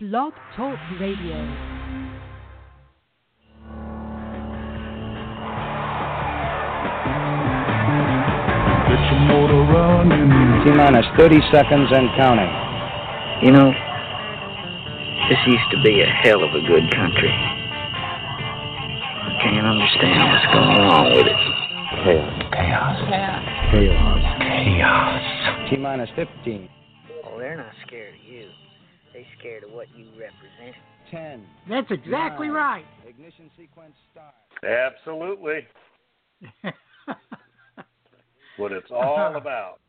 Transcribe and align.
Blog 0.00 0.32
Talk 0.54 0.78
Radio. 1.00 1.34
Get 8.86 9.02
your 9.10 9.18
motor 9.26 9.58
running. 9.74 10.30
T 10.62 10.70
minus 10.70 11.02
30 11.18 11.42
seconds 11.50 11.90
and 11.90 12.14
counting. 12.16 12.46
You 13.42 13.50
know, 13.50 13.74
this 15.28 15.38
used 15.48 15.68
to 15.72 15.82
be 15.82 16.00
a 16.02 16.06
hell 16.22 16.44
of 16.44 16.54
a 16.54 16.60
good 16.60 16.88
country. 16.94 17.34
I 17.34 19.36
can't 19.42 19.66
understand 19.66 20.22
what's 20.30 20.46
going 20.54 20.78
on 20.78 21.10
with 21.10 21.26
it. 21.26 21.42
Chaos. 22.06 22.46
Chaos. 22.54 23.02
Chaos. 23.72 24.22
Chaos. 24.46 25.22
T 25.68 25.76
minus 25.76 26.08
15. 26.14 26.68
Oh, 27.24 27.36
they're 27.36 27.56
not 27.56 27.66
scared 27.66 27.66
of 27.66 27.66
you. 27.66 27.74
They 29.18 29.26
scared 29.40 29.64
of 29.64 29.72
what 29.72 29.88
you 29.96 30.04
represent. 30.10 30.76
10. 31.10 31.44
That's 31.68 31.90
exactly 31.90 32.46
nine, 32.46 32.54
right. 32.54 32.84
Ignition 33.04 33.50
sequence 33.58 33.94
start. 34.12 34.32
Absolutely. 34.62 35.66
what 38.58 38.70
it's 38.70 38.92
all 38.92 39.16
uh-huh. 39.18 39.36
about. 39.36 39.80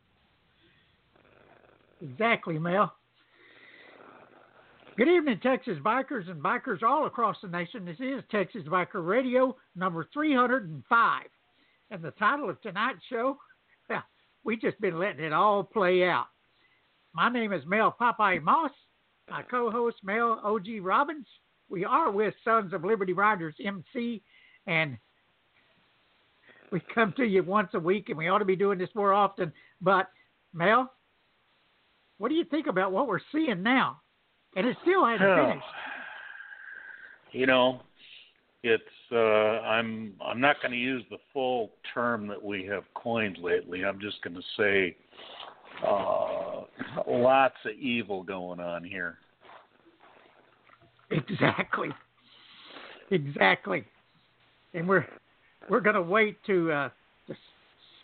Exactly, 2.02 2.58
Mel. 2.58 2.92
Good 4.96 5.06
evening, 5.06 5.38
Texas 5.40 5.78
bikers 5.84 6.28
and 6.28 6.42
bikers 6.42 6.82
all 6.82 7.06
across 7.06 7.36
the 7.40 7.46
nation. 7.46 7.84
This 7.84 8.00
is 8.00 8.24
Texas 8.32 8.62
Biker 8.66 9.06
Radio 9.06 9.56
number 9.76 10.08
305. 10.12 11.22
And 11.92 12.02
the 12.02 12.10
title 12.12 12.50
of 12.50 12.60
tonight's 12.62 12.98
show, 13.08 13.38
well, 13.88 14.02
we've 14.42 14.60
just 14.60 14.80
been 14.80 14.98
letting 14.98 15.24
it 15.24 15.32
all 15.32 15.62
play 15.62 16.02
out. 16.02 16.26
My 17.14 17.28
name 17.28 17.52
is 17.52 17.62
Mel 17.64 17.94
Popeye 18.00 18.42
Moss. 18.42 18.72
My 19.30 19.42
co-host 19.42 19.98
Mel 20.02 20.40
OG 20.42 20.66
Robins. 20.82 21.26
We 21.68 21.84
are 21.84 22.10
with 22.10 22.34
Sons 22.44 22.72
of 22.72 22.84
Liberty 22.84 23.12
Riders 23.12 23.54
MC, 23.64 24.22
and 24.66 24.98
we 26.72 26.80
come 26.92 27.14
to 27.16 27.24
you 27.24 27.42
once 27.44 27.68
a 27.74 27.78
week, 27.78 28.08
and 28.08 28.18
we 28.18 28.28
ought 28.28 28.38
to 28.38 28.44
be 28.44 28.56
doing 28.56 28.78
this 28.78 28.88
more 28.94 29.12
often. 29.12 29.52
But 29.80 30.08
Mel, 30.52 30.92
what 32.18 32.28
do 32.28 32.34
you 32.34 32.44
think 32.44 32.66
about 32.66 32.90
what 32.92 33.06
we're 33.06 33.20
seeing 33.30 33.62
now? 33.62 34.00
And 34.56 34.66
it 34.66 34.76
still 34.82 35.04
hasn't 35.06 35.28
Oh. 35.30 35.46
finished. 35.48 35.66
You 37.32 37.46
know, 37.46 37.82
it's 38.64 38.82
uh 39.12 39.16
I'm 39.64 40.14
I'm 40.20 40.40
not 40.40 40.60
going 40.60 40.72
to 40.72 40.78
use 40.78 41.04
the 41.08 41.18
full 41.32 41.70
term 41.94 42.26
that 42.26 42.42
we 42.42 42.64
have 42.66 42.82
coined 42.94 43.38
lately. 43.38 43.84
I'm 43.84 44.00
just 44.00 44.20
going 44.22 44.34
to 44.34 44.42
say 44.56 44.96
uh 45.86 46.59
lots 47.06 47.54
of 47.64 47.72
evil 47.72 48.22
going 48.22 48.60
on 48.60 48.84
here. 48.84 49.18
Exactly. 51.10 51.90
Exactly. 53.10 53.84
And 54.74 54.88
we're 54.88 55.06
we're 55.68 55.80
going 55.80 55.96
to 55.96 56.02
wait 56.02 56.36
to 56.46 56.70
uh, 56.70 56.88
to 57.26 57.34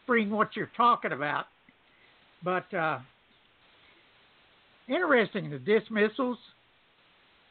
spring 0.03 0.31
what 0.31 0.57
you're 0.57 0.71
talking 0.77 1.13
about. 1.13 1.47
But 2.43 2.73
uh, 2.75 2.99
interesting 4.89 5.51
the 5.51 5.59
dismissals, 5.59 6.39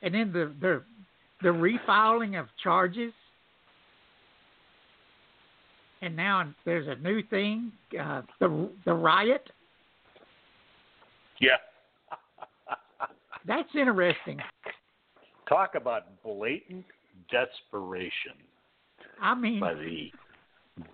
and 0.02 0.14
then 0.14 0.32
the 0.34 0.54
the 0.60 0.84
the 1.42 1.50
refiling 1.50 2.40
of 2.40 2.48
charges. 2.62 3.14
And 6.02 6.16
now 6.16 6.48
there's 6.66 6.88
a 6.88 7.02
new 7.02 7.24
thing, 7.24 7.72
uh, 8.00 8.22
the 8.40 8.70
the 8.86 8.94
riot. 8.94 9.50
Yeah. 11.40 11.58
That's 13.48 13.70
interesting. 13.76 14.40
Talk 15.48 15.76
about 15.76 16.24
blatant 16.24 16.86
desperation 17.32 18.34
I 19.22 19.36
mean, 19.36 19.60
by 19.60 19.74
the 19.74 20.12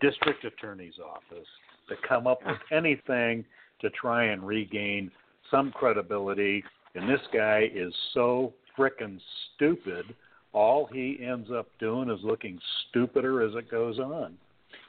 district 0.02 0.44
attorney's 0.46 1.00
office 1.04 1.48
to 1.90 1.96
come 2.08 2.28
up 2.28 2.40
with 2.46 2.58
anything 2.72 3.46
to 3.82 3.90
try 3.92 4.26
and 4.26 4.46
regain 4.46 5.12
some 5.50 5.72
credibility. 5.72 6.64
And 6.96 7.10
this 7.10 7.22
guy 7.34 7.70
is 7.74 7.94
so 8.14 8.54
frickin' 8.78 9.20
stupid. 9.56 10.06
All 10.54 10.88
he 10.92 11.20
ends 11.22 11.50
up 11.52 11.68
doing 11.80 12.10
is 12.10 12.20
looking 12.24 12.60
stupider 12.90 13.42
as 13.42 13.56
it 13.56 13.72
goes 13.72 14.00
on. 14.00 14.38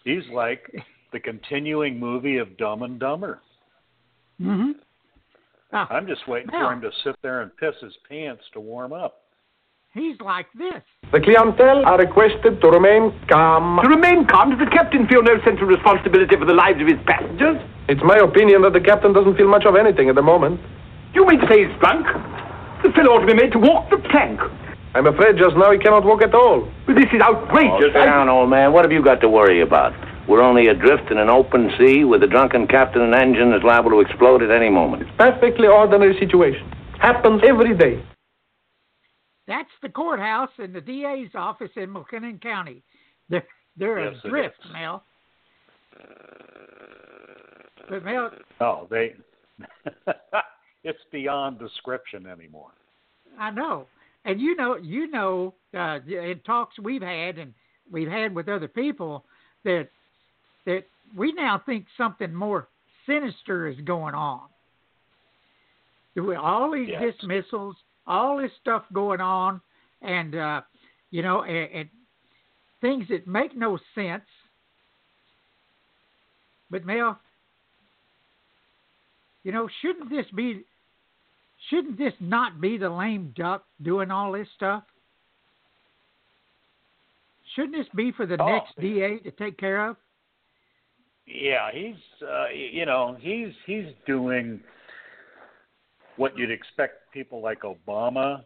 He's 0.05 0.25
like 0.33 0.71
the 1.13 1.21
continuing 1.21 1.99
movie 1.99 2.39
of 2.39 2.57
Dumb 2.57 2.83
and 2.83 2.99
Dumber. 2.99 3.41
hmm 4.39 4.73
Ah, 5.73 5.87
I'm 5.91 6.07
just 6.07 6.27
waiting 6.29 6.51
Now- 6.53 6.69
for 6.69 6.73
him 6.75 6.81
to 6.83 6.91
sit 7.05 7.17
there 7.23 7.41
and 7.41 7.51
piss 7.57 7.75
his 7.81 7.97
pants 8.09 8.45
to 8.53 8.61
warm 8.61 8.93
up. 8.93 9.19
he's 9.95 10.19
like 10.23 10.47
this. 10.55 10.81
The 11.13 11.21
clientele 11.21 11.85
are 11.85 11.99
requested 11.99 12.61
to 12.63 12.69
remain 12.71 13.13
calm. 13.29 13.79
To 13.83 13.89
remain 13.91 14.25
calm, 14.27 14.49
does 14.51 14.59
the 14.59 14.71
captain 14.71 15.07
feel 15.07 15.23
no 15.23 15.39
sense 15.45 15.61
of 15.61 15.69
responsibility 15.69 16.35
for 16.37 16.47
the 16.47 16.55
lives 16.55 16.81
of 16.81 16.87
his 16.89 16.97
passengers? 17.05 17.61
It's 17.89 18.01
my 18.03 18.17
opinion 18.17 18.63
that 18.63 18.73
the 18.73 18.81
captain 18.81 19.13
doesn't 19.13 19.37
feel 19.37 19.49
much 19.49 19.67
of 19.67 19.77
anything 19.77 20.09
at 20.09 20.15
the 20.15 20.23
moment. 20.23 20.61
You 21.13 21.27
mean 21.27 21.41
to 21.41 21.47
say 21.47 21.67
he's 21.69 21.79
drunk? 21.81 22.07
The 22.83 22.91
fellow 22.93 23.13
ought 23.17 23.21
to 23.21 23.27
be 23.27 23.35
made 23.35 23.53
to 23.53 23.59
walk 23.59 23.91
the 23.91 23.99
plank. 23.99 24.41
I'm 24.95 25.07
afraid 25.07 25.37
just 25.37 25.57
now 25.57 25.71
he 25.73 25.79
cannot 25.79 26.05
walk 26.05 26.23
at 26.23 26.35
all. 26.35 26.67
But 26.87 26.97
this 26.97 27.13
is 27.13 27.21
Oh, 27.23 27.35
outrageous. 27.37 27.93
sit 27.93 28.05
down, 28.05 28.31
old 28.31 28.49
man. 28.49 28.73
What 28.73 28.85
have 28.87 28.93
you 28.93 29.03
got 29.03 29.21
to 29.21 29.29
worry 29.29 29.61
about? 29.61 29.93
We're 30.33 30.41
only 30.41 30.69
adrift 30.69 31.11
in 31.11 31.19
an 31.19 31.29
open 31.29 31.71
sea 31.79 32.05
with 32.05 32.23
a 32.23 32.27
drunken 32.27 32.67
captain 32.67 33.03
and 33.03 33.15
engine 33.15 33.51
that's 33.51 33.65
liable 33.65 33.91
to 33.91 34.01
explode 34.01 34.43
at 34.43 34.51
any 34.51 34.71
moment. 34.71 35.03
It's 35.03 35.11
Perfectly 35.19 35.69
ordinary 35.69 36.19
situation. 36.19 36.73
Happens 36.99 37.43
every 37.47 37.77
day. 37.77 38.03
That's 39.47 39.69
the 39.83 39.91
courthouse 39.91 40.49
and 40.57 40.75
the 40.75 40.81
DA's 40.81 41.29
office 41.35 41.69
in 41.77 41.91
McLennan 41.91 42.41
County. 42.41 42.83
They're 43.29 43.45
they're 43.77 44.11
Yes, 44.11 44.25
adrift, 44.25 44.57
is. 44.65 44.71
Mel. 44.73 45.05
But 47.91 48.03
Mel, 48.03 48.31
Oh, 48.63 48.87
they. 48.91 49.15
it's 50.83 50.99
beyond 51.13 51.59
description 51.59 52.27
anymore. 52.27 52.71
I 53.39 53.51
know, 53.51 53.87
and 54.25 54.41
you 54.41 54.57
know, 54.57 54.77
you 54.79 55.11
know, 55.11 55.53
uh, 55.77 55.99
in 56.07 56.41
talks 56.47 56.79
we've 56.79 57.03
had 57.03 57.37
and 57.37 57.53
we've 57.91 58.09
had 58.09 58.35
with 58.35 58.49
other 58.49 58.69
people 58.69 59.27
that 59.65 59.89
that 60.67 60.85
we 61.17 61.33
now 61.33 61.61
think 61.65 61.87
something 61.97 62.35
more 62.35 62.69
sinister 63.07 63.67
is 63.69 63.77
going 63.85 64.15
on. 64.15 64.43
With 66.15 66.37
All 66.37 66.71
these 66.71 66.89
Yes. 66.89 67.15
dismissals, 67.15 67.77
all 68.07 68.37
this 68.37 68.53
stuff 68.61 68.85
going 68.93 69.21
on, 69.21 69.61
and 70.03 70.35
uh, 70.35 70.63
you 71.11 71.23
know, 71.23 71.43
and, 71.43 71.71
and 71.73 71.89
things 72.81 73.09
that 73.09 73.27
make 73.27 73.57
no 73.57 73.79
sense. 73.95 74.25
But 76.71 76.85
Mel, 76.85 77.19
you 79.45 79.53
know, 79.53 79.69
shouldn't 79.81 80.11
this 80.11 80.27
be 80.35 80.65
shouldn't 81.71 81.97
this 81.97 82.15
not 82.21 82.61
be 82.61 82.77
the 82.77 82.91
lame 82.91 83.33
duck 83.37 83.65
doing 83.81 84.11
all 84.11 84.33
this 84.33 84.49
stuff? 84.57 84.85
Shouldn't 87.55 87.75
this 87.75 87.89
be 87.95 88.13
for 88.13 88.27
the 88.27 88.37
Oh. 88.41 88.47
next 88.47 88.79
DA 88.81 89.19
to 89.21 89.31
take 89.31 89.57
care 89.59 89.89
of? 89.89 89.97
Yeah, 91.27 91.71
he's 91.73 91.95
uh, 92.23 92.49
you 92.49 92.85
know 92.85 93.17
he's 93.21 93.53
he's 93.67 93.87
doing 94.07 94.61
what 96.17 96.37
you'd 96.37 96.51
expect 96.51 97.13
people 97.13 97.41
like 97.41 97.63
Obama 97.63 98.43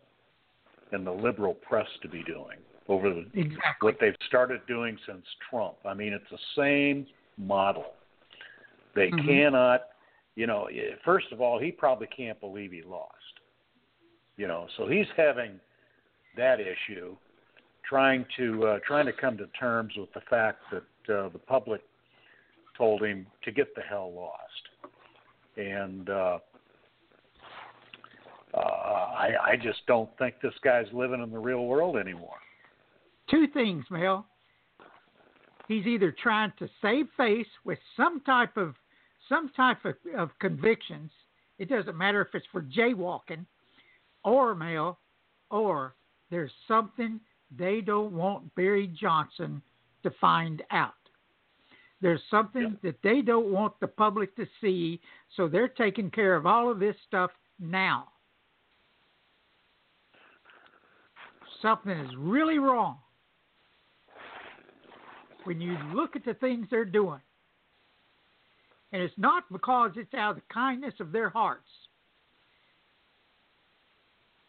and 0.93 1.07
the 1.07 1.13
liberal 1.13 1.55
press 1.55 1.89
to 2.03 2.09
be 2.09 2.23
doing 2.25 2.59
over 2.89 3.11
the 3.11 3.27
Exactly. 3.35 3.61
what 3.81 3.97
they've 4.01 4.15
started 4.29 4.61
doing 4.69 4.97
since 5.07 5.25
Trump. 5.51 5.77
I 5.85 5.95
mean, 5.95 6.13
it's 6.13 6.31
the 6.31 6.39
same 6.55 7.07
model. 7.37 7.95
They 8.95 9.11
Mhm. 9.11 9.27
cannot, 9.27 9.89
you 10.37 10.47
know. 10.47 10.69
First 11.05 11.33
of 11.33 11.41
all, 11.41 11.59
he 11.59 11.73
probably 11.73 12.07
can't 12.07 12.39
believe 12.41 12.73
he 12.73 12.83
lost. 12.83 13.13
You 14.37 14.47
know, 14.47 14.69
so 14.77 14.87
he's 14.87 15.09
having 15.17 15.59
that 16.37 16.61
issue, 16.61 17.17
trying 17.83 18.27
to 18.37 18.67
uh, 18.67 18.79
trying 18.81 19.07
to 19.07 19.13
come 19.13 19.37
to 19.39 19.47
terms 19.59 19.97
with 19.97 20.13
the 20.13 20.21
fact 20.23 20.63
that 20.71 21.15
uh, 21.15 21.29
the 21.31 21.39
public 21.39 21.83
told 22.77 23.03
him 23.03 23.27
to 23.45 23.53
get 23.53 23.75
the 23.75 23.83
hell 23.83 24.13
lost, 24.15 24.93
and 25.57 26.09
uh, 26.09 26.39
uh, 28.55 28.59
I 28.59 29.31
I 29.43 29.57
just 29.57 29.81
don't 29.87 30.11
think 30.19 30.35
this 30.43 30.55
guy's 30.63 30.87
living 30.93 31.23
in 31.23 31.31
the 31.31 31.39
real 31.39 31.67
world 31.67 31.97
anymore. 31.97 32.37
Two 33.31 33.47
things, 33.53 33.85
Mel. 33.91 34.27
He's 35.69 35.87
either 35.87 36.15
trying 36.23 36.53
to 36.59 36.69
save 36.81 37.07
face 37.17 37.47
with 37.65 37.79
some 37.97 38.21
type 38.21 38.57
of 38.57 38.75
some 39.29 39.51
type 39.57 39.85
of, 39.85 39.95
of 40.17 40.31
convictions. 40.41 41.11
It 41.59 41.69
doesn't 41.69 41.97
matter 41.97 42.21
if 42.21 42.29
it's 42.35 42.47
for 42.53 42.63
jaywalking, 42.63 43.47
or 44.25 44.55
Mel, 44.55 44.99
or 45.51 45.95
there's 46.31 46.53
something 46.69 47.21
they 47.57 47.81
don't 47.81 48.13
want 48.13 48.55
Barry 48.55 48.89
Johnson 48.89 49.63
to 50.03 50.11
find 50.21 50.63
out. 50.71 50.95
There's 52.03 52.21
something 52.31 52.77
that 52.83 52.97
they 53.03 53.23
don't 53.23 53.51
want 53.51 53.79
the 53.81 53.89
public 53.89 54.37
to 54.37 54.47
see, 54.61 55.01
so 55.37 55.49
they're 55.49 55.69
taking 55.69 56.11
care 56.11 56.37
of 56.37 56.45
all 56.47 56.71
of 56.71 56.79
this 56.79 56.97
stuff 57.07 57.31
now. 57.59 58.09
Something 61.63 61.93
is 61.93 62.11
really 62.19 62.59
wrong 62.59 62.99
when 65.45 65.61
you 65.61 65.77
look 65.95 66.17
at 66.17 66.25
the 66.25 66.35
things 66.35 66.67
they're 66.71 66.85
doing. 66.85 67.21
And 68.93 69.03
it's 69.03 69.15
not 69.17 69.45
because 69.51 69.93
it's 69.97 70.13
out 70.15 70.31
of 70.33 70.37
the 70.37 70.43
kindness 70.53 70.95
of 71.01 71.13
their 71.13 71.31
hearts. 71.31 71.69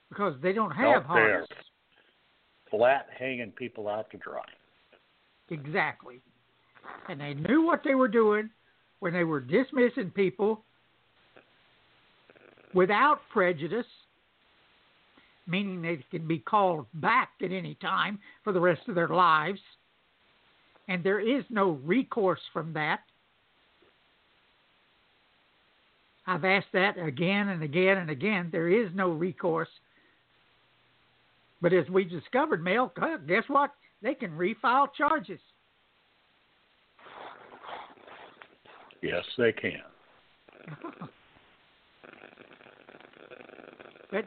Because 0.10 0.36
they 0.42 0.54
don't 0.54 0.72
have 0.72 1.04
Out 1.04 1.14
there. 1.14 1.38
hearts. 1.38 1.52
Flat 2.70 3.08
hanging 3.18 3.52
people 3.52 3.88
out 3.88 4.10
to 4.12 4.18
dry. 4.18 4.44
Exactly. 5.50 6.22
And 7.10 7.20
they 7.20 7.34
knew 7.34 7.66
what 7.66 7.82
they 7.84 7.96
were 7.96 8.08
doing 8.08 8.50
when 9.00 9.14
they 9.14 9.24
were 9.24 9.40
dismissing 9.40 10.12
people 10.14 10.64
without 12.74 13.20
prejudice, 13.32 13.86
meaning 15.48 15.82
they 15.82 16.04
can 16.12 16.28
be 16.28 16.40
called 16.40 16.86
back 16.96 17.30
at 17.42 17.52
any 17.52 17.76
time 17.76 18.20
for 18.44 18.52
the 18.52 18.60
rest 18.60 18.82
of 18.88 18.96
their 18.96 19.08
lives. 19.08 19.60
And 20.88 21.04
there 21.04 21.20
is 21.20 21.44
no 21.50 21.80
recourse 21.84 22.42
from 22.54 22.74
that. 22.74 23.00
I've 26.26 26.44
asked 26.44 26.74
that 26.74 26.98
again 26.98 27.50
and 27.50 27.64
again 27.64 27.98
and 27.98 28.10
again. 28.10 28.50
There 28.52 28.68
is 28.68 28.90
no 28.94 29.12
recourse. 29.12 29.70
But 31.62 31.74
as 31.74 31.88
we 31.90 32.04
discovered, 32.04 32.64
Mel, 32.64 32.92
guess 33.28 33.44
what? 33.48 33.72
They 34.02 34.14
can 34.14 34.32
refile 34.32 34.88
charges. 34.96 35.40
Yes, 39.02 39.24
they 39.38 39.52
can. 39.52 39.82
But, 44.10 44.24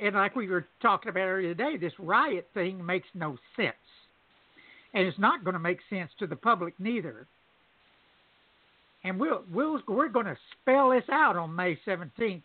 and 0.00 0.14
like 0.14 0.36
we 0.36 0.48
were 0.48 0.66
talking 0.80 1.08
about 1.10 1.22
earlier 1.26 1.54
today, 1.54 1.76
this 1.76 1.92
riot 1.98 2.48
thing 2.54 2.84
makes 2.84 3.08
no 3.14 3.36
sense. 3.56 3.74
And 4.94 5.06
it's 5.06 5.18
not 5.18 5.44
going 5.44 5.54
to 5.54 5.58
make 5.60 5.78
sense 5.90 6.10
to 6.20 6.26
the 6.26 6.36
public 6.36 6.74
neither. 6.78 7.26
And 9.04 9.18
we'll, 9.18 9.42
we'll, 9.52 9.80
we're 9.88 10.08
going 10.08 10.26
to 10.26 10.36
spell 10.62 10.90
this 10.90 11.04
out 11.10 11.36
on 11.36 11.54
May 11.54 11.78
17th 11.86 12.42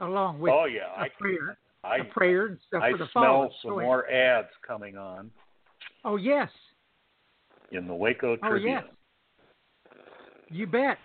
along 0.00 0.40
with 0.40 0.52
oh 0.52 0.64
yeah, 0.64 0.92
a 0.96 1.04
I 1.04 1.08
prayer, 1.18 1.56
I 1.84 1.96
a 1.98 2.04
prayer 2.04 2.46
and 2.46 2.58
stuff 2.68 2.82
I 2.82 2.90
for 2.92 2.98
the 2.98 3.08
smell 3.12 3.22
fallen. 3.24 3.50
some 3.62 3.70
more 3.72 4.10
ads 4.10 4.48
coming 4.66 4.96
on 4.96 5.30
Oh, 6.04 6.16
yes. 6.16 6.48
in 7.70 7.86
the 7.86 7.94
Waco 7.94 8.36
Oh, 8.42 8.48
Tribune. 8.48 8.72
yes. 8.72 8.84
You 10.52 10.66
bet. 10.66 10.98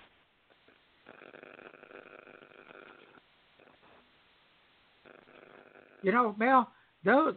You 6.04 6.12
know, 6.12 6.36
Mel, 6.38 6.70
those 7.04 7.36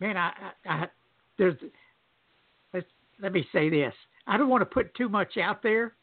man, 0.00 0.16
I, 0.16 0.32
I, 0.66 0.70
I 0.70 0.86
there's 1.38 1.56
let's 2.72 2.86
let 3.20 3.32
me 3.32 3.46
say 3.52 3.68
this. 3.68 3.92
I 4.26 4.36
don't 4.36 4.48
want 4.48 4.60
to 4.62 4.66
put 4.66 4.94
too 4.94 5.08
much 5.08 5.38
out 5.38 5.62
there 5.62 5.94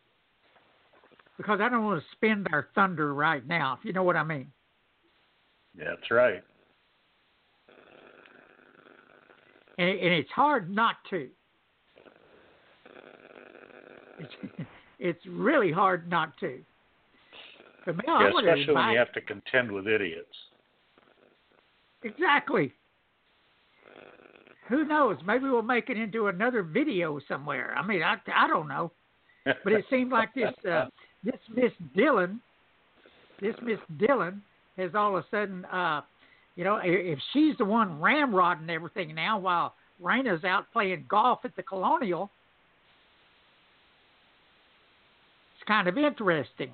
because 1.38 1.60
I 1.62 1.70
don't 1.70 1.86
want 1.86 2.02
to 2.02 2.06
spend 2.16 2.48
our 2.52 2.68
thunder 2.76 3.14
right 3.14 3.46
now, 3.48 3.78
if 3.80 3.86
you 3.86 3.94
know 3.94 4.04
what 4.04 4.16
I 4.16 4.24
mean. 4.24 4.52
That's 5.78 6.10
right. 6.10 6.44
And, 9.78 9.90
and 9.90 10.14
it's 10.14 10.32
hard 10.32 10.74
not 10.74 10.96
to. 11.10 11.28
It's, 14.20 14.34
it's 15.00 15.26
really 15.28 15.72
hard 15.72 16.10
not 16.10 16.38
to. 16.40 16.60
But 17.86 17.96
I 18.10 18.24
yeah, 18.24 18.30
especially 18.30 18.74
when 18.74 18.90
you 18.90 18.98
have 18.98 19.14
to 19.14 19.22
contend 19.22 19.72
with 19.72 19.88
idiots. 19.88 20.28
Exactly. 22.04 22.74
Who 24.70 24.86
knows? 24.86 25.18
Maybe 25.26 25.46
we'll 25.46 25.62
make 25.62 25.90
it 25.90 25.98
into 25.98 26.28
another 26.28 26.64
video 26.64 27.20
somewhere. 27.28 27.76
I 27.78 27.86
mean, 27.86 28.02
I, 28.02 28.16
I 28.34 28.48
don't 28.48 28.68
know. 28.68 28.92
But 29.64 29.74
it 29.74 29.86
seemed 29.90 30.12
like 30.12 30.34
this 30.34 30.54
uh, 30.70 30.86
this 31.24 31.36
Miss 31.56 31.72
Dillon, 31.96 32.42
this 33.42 33.56
Miss 33.62 33.78
Dillon 33.98 34.42
has 34.78 34.92
all 34.96 35.16
of 35.16 35.24
a 35.24 35.28
sudden, 35.30 35.66
uh, 35.66 36.02
you 36.56 36.64
know, 36.64 36.80
if 36.84 37.20
she's 37.32 37.56
the 37.58 37.66
one 37.66 38.00
ramrodding 38.00 38.70
everything 38.70 39.14
now 39.14 39.38
while 39.38 39.76
Reyna's 40.02 40.44
out 40.44 40.66
playing 40.74 41.06
golf 41.08 41.40
at 41.44 41.56
the 41.56 41.64
Colonial, 41.64 42.32
it's 45.55 45.55
kind 45.68 45.88
of 45.88 45.98
interesting. 45.98 46.72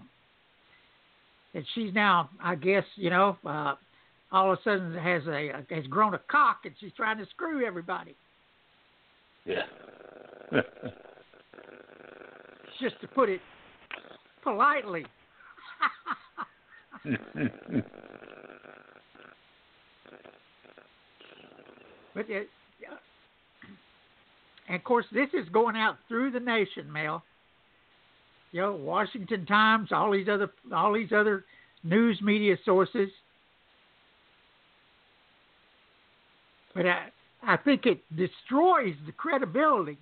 And 1.53 1.65
she's 1.75 1.93
now, 1.93 2.29
I 2.41 2.55
guess, 2.55 2.85
you 2.95 3.09
know, 3.09 3.37
uh, 3.45 3.75
all 4.31 4.51
of 4.53 4.59
a 4.59 4.61
sudden 4.63 4.93
has 4.93 5.23
a 5.27 5.51
has 5.69 5.85
grown 5.87 6.13
a 6.13 6.21
cock 6.29 6.59
and 6.63 6.73
she's 6.79 6.93
trying 6.95 7.17
to 7.17 7.25
screw 7.27 7.65
everybody. 7.65 8.15
Yeah. 9.45 9.63
Just 12.81 12.99
to 13.01 13.07
put 13.07 13.29
it 13.29 13.41
politely. 14.43 15.05
But 22.13 22.29
it, 22.29 22.49
and 24.67 24.75
of 24.75 24.83
course, 24.83 25.05
this 25.11 25.29
is 25.33 25.47
going 25.49 25.75
out 25.75 25.97
through 26.07 26.31
the 26.31 26.39
nation, 26.39 26.91
Mel. 26.91 27.23
You 28.51 28.61
know, 28.61 28.73
Washington 28.73 29.45
Times, 29.45 29.89
all 29.91 30.11
these 30.11 30.27
other, 30.29 30.51
all 30.73 30.93
these 30.93 31.11
other 31.11 31.45
news 31.83 32.21
media 32.21 32.57
sources. 32.65 33.09
But 36.75 36.85
I, 36.85 37.07
I 37.43 37.57
think 37.57 37.85
it 37.85 38.01
destroys 38.15 38.95
the 39.05 39.11
credibility 39.13 39.97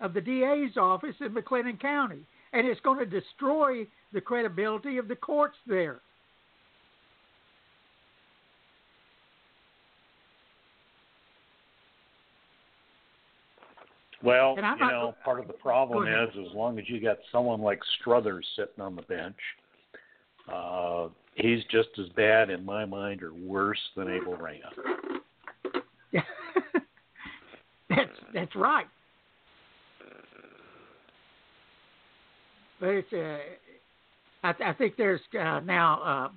of 0.00 0.14
the 0.14 0.20
DA's 0.20 0.76
office 0.76 1.14
in 1.20 1.34
McLennan 1.34 1.80
County, 1.80 2.20
and 2.52 2.66
it's 2.66 2.80
going 2.80 2.98
to 2.98 3.06
destroy 3.06 3.86
the 4.12 4.20
credibility 4.20 4.98
of 4.98 5.08
the 5.08 5.16
courts 5.16 5.56
there. 5.66 6.00
Well, 14.24 14.54
you 14.56 14.62
know, 14.62 15.14
part 15.22 15.40
of 15.40 15.46
the 15.46 15.52
problem 15.52 16.08
is 16.08 16.30
as 16.48 16.54
long 16.54 16.78
as 16.78 16.88
you 16.88 16.98
got 16.98 17.18
someone 17.30 17.60
like 17.60 17.78
Struthers 18.00 18.46
sitting 18.56 18.80
on 18.80 18.96
the 18.96 19.02
bench, 19.02 19.36
uh, 20.50 21.08
he's 21.34 21.62
just 21.70 21.90
as 21.98 22.08
bad 22.16 22.48
in 22.48 22.64
my 22.64 22.86
mind 22.86 23.22
or 23.22 23.34
worse 23.34 23.80
than 23.96 24.08
Abel 24.08 24.34
Reyna. 24.34 24.70
that's 27.90 28.10
that's 28.32 28.56
right. 28.56 28.86
But 32.80 32.88
it's 32.88 33.12
uh, 33.12 33.38
I, 34.42 34.52
th- 34.52 34.68
I 34.68 34.72
think 34.72 34.96
there's 34.96 35.20
uh, 35.38 35.60
now. 35.60 36.02
Uh, 36.02 36.28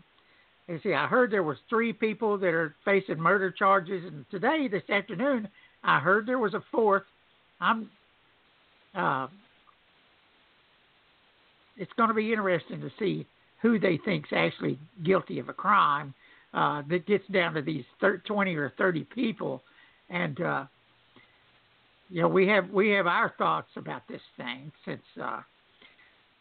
let's 0.67 0.83
see, 0.83 0.93
I 0.93 1.07
heard 1.07 1.31
there 1.31 1.43
was 1.43 1.57
three 1.69 1.93
people 1.93 2.37
that 2.37 2.53
are 2.53 2.75
facing 2.83 3.19
murder 3.19 3.49
charges, 3.51 4.03
and 4.05 4.25
today, 4.29 4.67
this 4.69 4.89
afternoon, 4.89 5.47
I 5.83 5.99
heard 5.99 6.25
there 6.25 6.39
was 6.39 6.53
a 6.53 6.63
fourth. 6.71 7.03
I'm. 7.59 7.89
Uh, 8.95 9.27
it's 11.77 11.91
going 11.93 12.09
to 12.09 12.15
be 12.15 12.31
interesting 12.31 12.81
to 12.81 12.89
see 12.97 13.25
who 13.61 13.79
they 13.79 13.99
think's 14.03 14.29
actually 14.31 14.79
guilty 15.03 15.39
of 15.39 15.49
a 15.49 15.53
crime 15.53 16.13
uh, 16.53 16.81
that 16.89 17.05
gets 17.05 17.27
down 17.27 17.53
to 17.53 17.61
these 17.61 17.83
thir- 18.01 18.21
20 18.25 18.55
or 18.55 18.73
30 18.77 19.03
people, 19.03 19.61
and 20.09 20.41
uh, 20.41 20.65
you 22.09 22.21
know 22.21 22.27
we 22.27 22.47
have 22.47 22.69
we 22.69 22.89
have 22.89 23.07
our 23.07 23.33
thoughts 23.37 23.69
about 23.75 24.01
this 24.07 24.21
thing 24.37 24.71
since 24.85 25.01
uh, 25.21 25.41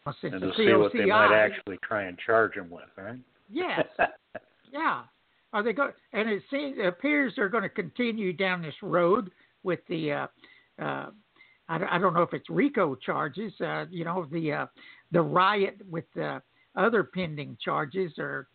well, 0.05 0.15
since 0.21 0.33
And 0.33 0.41
the 0.41 0.47
to 0.47 0.53
see 0.55 0.73
what 0.73 0.93
they 0.93 1.05
might 1.05 1.33
actually 1.33 1.77
try 1.83 2.03
and 2.03 2.17
charge 2.17 2.55
him 2.55 2.69
with, 2.69 2.85
right? 2.97 3.19
Yes. 3.51 3.85
yeah. 4.71 5.03
Are 5.51 5.63
they 5.63 5.73
going? 5.73 5.91
And 6.13 6.29
it 6.29 6.43
seems 6.49 6.77
it 6.77 6.85
appears 6.85 7.33
they're 7.35 7.49
going 7.49 7.63
to 7.63 7.69
continue 7.69 8.31
down 8.31 8.61
this 8.61 8.75
road 8.81 9.31
with 9.63 9.79
the. 9.89 10.11
Uh, 10.13 10.27
uh, 10.81 11.07
I, 11.69 11.77
don't- 11.77 11.89
I 11.89 11.97
don't 11.97 12.13
know 12.13 12.21
if 12.21 12.33
it's 12.33 12.49
RICO 12.49 12.95
charges. 12.95 13.53
Uh, 13.59 13.85
you 13.89 14.05
know 14.05 14.27
the 14.31 14.51
uh, 14.53 14.65
the 15.11 15.21
riot 15.21 15.77
with 15.89 16.05
the 16.15 16.41
other 16.75 17.03
pending 17.03 17.57
charges 17.63 18.13
are 18.19 18.47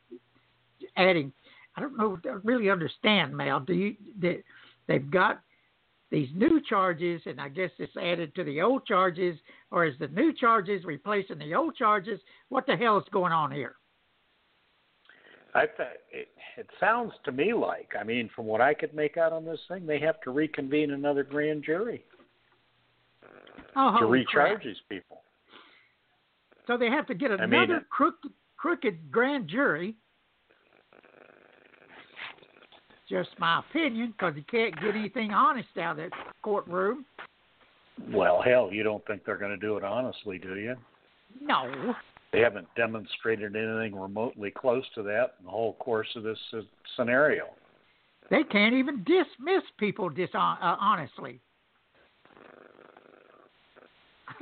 adding. 0.97 1.33
I 1.77 1.81
don't 1.81 1.97
know, 1.97 2.17
don't 2.17 2.45
really 2.45 2.69
understand, 2.71 3.35
Mal. 3.37 3.61
Do 3.61 3.73
you? 3.73 3.97
They, 4.19 4.43
they've 4.87 5.11
got 5.11 5.41
these 6.11 6.29
new 6.35 6.61
charges, 6.61 7.23
and 7.25 7.41
I 7.41 7.49
guess 7.49 7.71
it's 7.79 7.97
added 7.97 8.35
to 8.35 8.45
the 8.45 8.61
old 8.61 8.85
charges, 8.85 9.39
or 9.71 9.87
is 9.87 9.95
the 9.99 10.09
new 10.09 10.33
charges 10.35 10.85
replacing 10.85 11.39
the 11.39 11.55
old 11.55 11.75
charges? 11.75 12.21
What 12.51 12.67
the 12.67 12.77
hell 12.77 12.99
is 12.99 13.05
going 13.11 13.33
on 13.33 13.51
here? 13.51 13.77
I 15.55 15.67
th- 15.67 15.89
it, 16.11 16.29
it 16.57 16.69
sounds 16.81 17.13
to 17.25 17.33
me 17.33 17.53
like, 17.53 17.93
I 17.99 18.05
mean, 18.05 18.31
from 18.35 18.47
what 18.47 18.61
I 18.61 18.75
could 18.75 18.95
make 18.95 19.17
out 19.17 19.33
on 19.33 19.45
this 19.45 19.61
thing, 19.69 19.87
they 19.87 19.99
have 20.01 20.21
to 20.23 20.31
reconvene 20.31 20.93
another 20.93 21.23
grand 21.23 21.65
jury 21.65 22.05
Oh, 23.77 23.99
to 24.01 24.07
recharge 24.07 24.53
crap. 24.61 24.63
these 24.65 24.77
people. 24.89 25.23
So 26.67 26.77
they 26.77 26.89
have 26.91 27.07
to 27.07 27.15
get 27.15 27.31
I 27.31 27.35
another 27.45 27.67
mean- 27.75 27.85
crooked, 27.91 28.31
crooked 28.57 29.11
grand 29.11 29.49
jury. 29.49 29.97
Just 33.09 33.31
my 33.39 33.59
opinion, 33.61 34.15
because 34.17 34.35
you 34.37 34.45
can't 34.51 34.75
get 34.81 34.95
anything 34.95 35.33
honest 35.33 35.69
out 35.79 35.93
of 35.93 35.97
that 35.99 36.13
courtroom. 36.43 37.05
Well, 38.11 38.41
hell, 38.43 38.71
you 38.73 38.83
don't 38.83 39.05
think 39.07 39.25
they're 39.25 39.37
going 39.37 39.51
to 39.51 39.59
do 39.59 39.77
it 39.77 39.85
honestly, 39.85 40.39
do 40.39 40.57
you? 40.57 40.77
No. 41.41 41.95
They 42.33 42.41
haven't 42.41 42.69
demonstrated 42.75 43.55
anything 43.55 43.95
remotely 43.95 44.51
close 44.51 44.85
to 44.95 45.03
that 45.03 45.35
in 45.39 45.45
the 45.45 45.51
whole 45.51 45.75
course 45.75 46.09
of 46.17 46.23
this 46.23 46.39
scenario. 46.97 47.45
They 48.31 48.45
can't 48.45 48.75
even 48.75 49.05
dismiss 49.05 49.63
people 49.79 50.09
dishon- 50.09 50.57
uh, 50.63 50.77
honestly. 50.81 51.41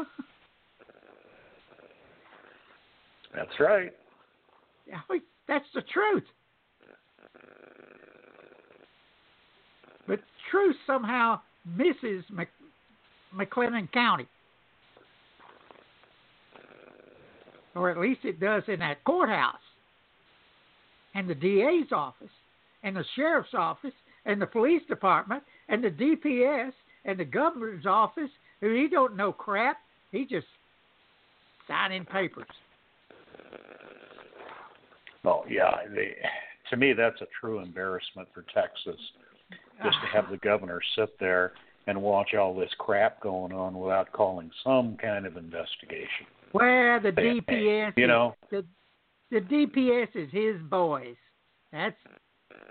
That's 3.34 3.60
right. 3.60 3.92
Yeah, 4.88 5.00
That's 5.46 5.66
the 5.74 5.82
truth. 5.82 6.24
But 10.06 10.20
truth 10.50 10.76
somehow 10.86 11.40
misses 11.64 12.24
Mc, 12.30 12.48
McLennan 13.34 13.90
County. 13.92 14.26
Or 17.74 17.90
at 17.90 17.98
least 17.98 18.24
it 18.24 18.40
does 18.40 18.64
in 18.66 18.80
that 18.80 19.04
courthouse. 19.04 19.54
And 21.14 21.28
the 21.28 21.34
DA's 21.34 21.92
office. 21.92 22.30
And 22.82 22.96
the 22.96 23.04
sheriff's 23.14 23.54
office. 23.54 23.92
And 24.26 24.42
the 24.42 24.46
police 24.46 24.82
department. 24.88 25.44
And 25.68 25.84
the 25.84 25.90
DPS. 25.90 26.72
And 27.04 27.18
the 27.18 27.24
governor's 27.24 27.86
office. 27.86 28.30
Who 28.60 28.74
he 28.74 28.88
don't 28.88 29.16
know 29.16 29.32
crap. 29.32 29.78
He 30.12 30.26
just 30.26 30.46
signing 31.68 32.04
papers. 32.04 32.46
Oh 35.24 35.44
yeah, 35.48 35.70
they, 35.94 36.16
to 36.70 36.76
me 36.76 36.92
that's 36.92 37.20
a 37.20 37.26
true 37.40 37.60
embarrassment 37.60 38.28
for 38.32 38.44
Texas, 38.54 39.00
just 39.82 39.96
to 40.02 40.06
have 40.12 40.30
the 40.30 40.36
governor 40.42 40.80
sit 40.96 41.18
there 41.20 41.52
and 41.86 42.00
watch 42.00 42.34
all 42.34 42.54
this 42.54 42.70
crap 42.78 43.20
going 43.20 43.52
on 43.52 43.78
without 43.78 44.12
calling 44.12 44.50
some 44.64 44.96
kind 45.00 45.26
of 45.26 45.36
investigation. 45.36 46.26
Well, 46.52 47.00
the 47.00 47.12
DPS, 47.12 47.92
you 47.96 48.06
know. 48.06 48.34
the 48.50 48.64
the 49.30 49.40
DPS 49.40 50.08
is 50.14 50.30
his 50.32 50.60
boys. 50.68 51.16
That's 51.72 51.96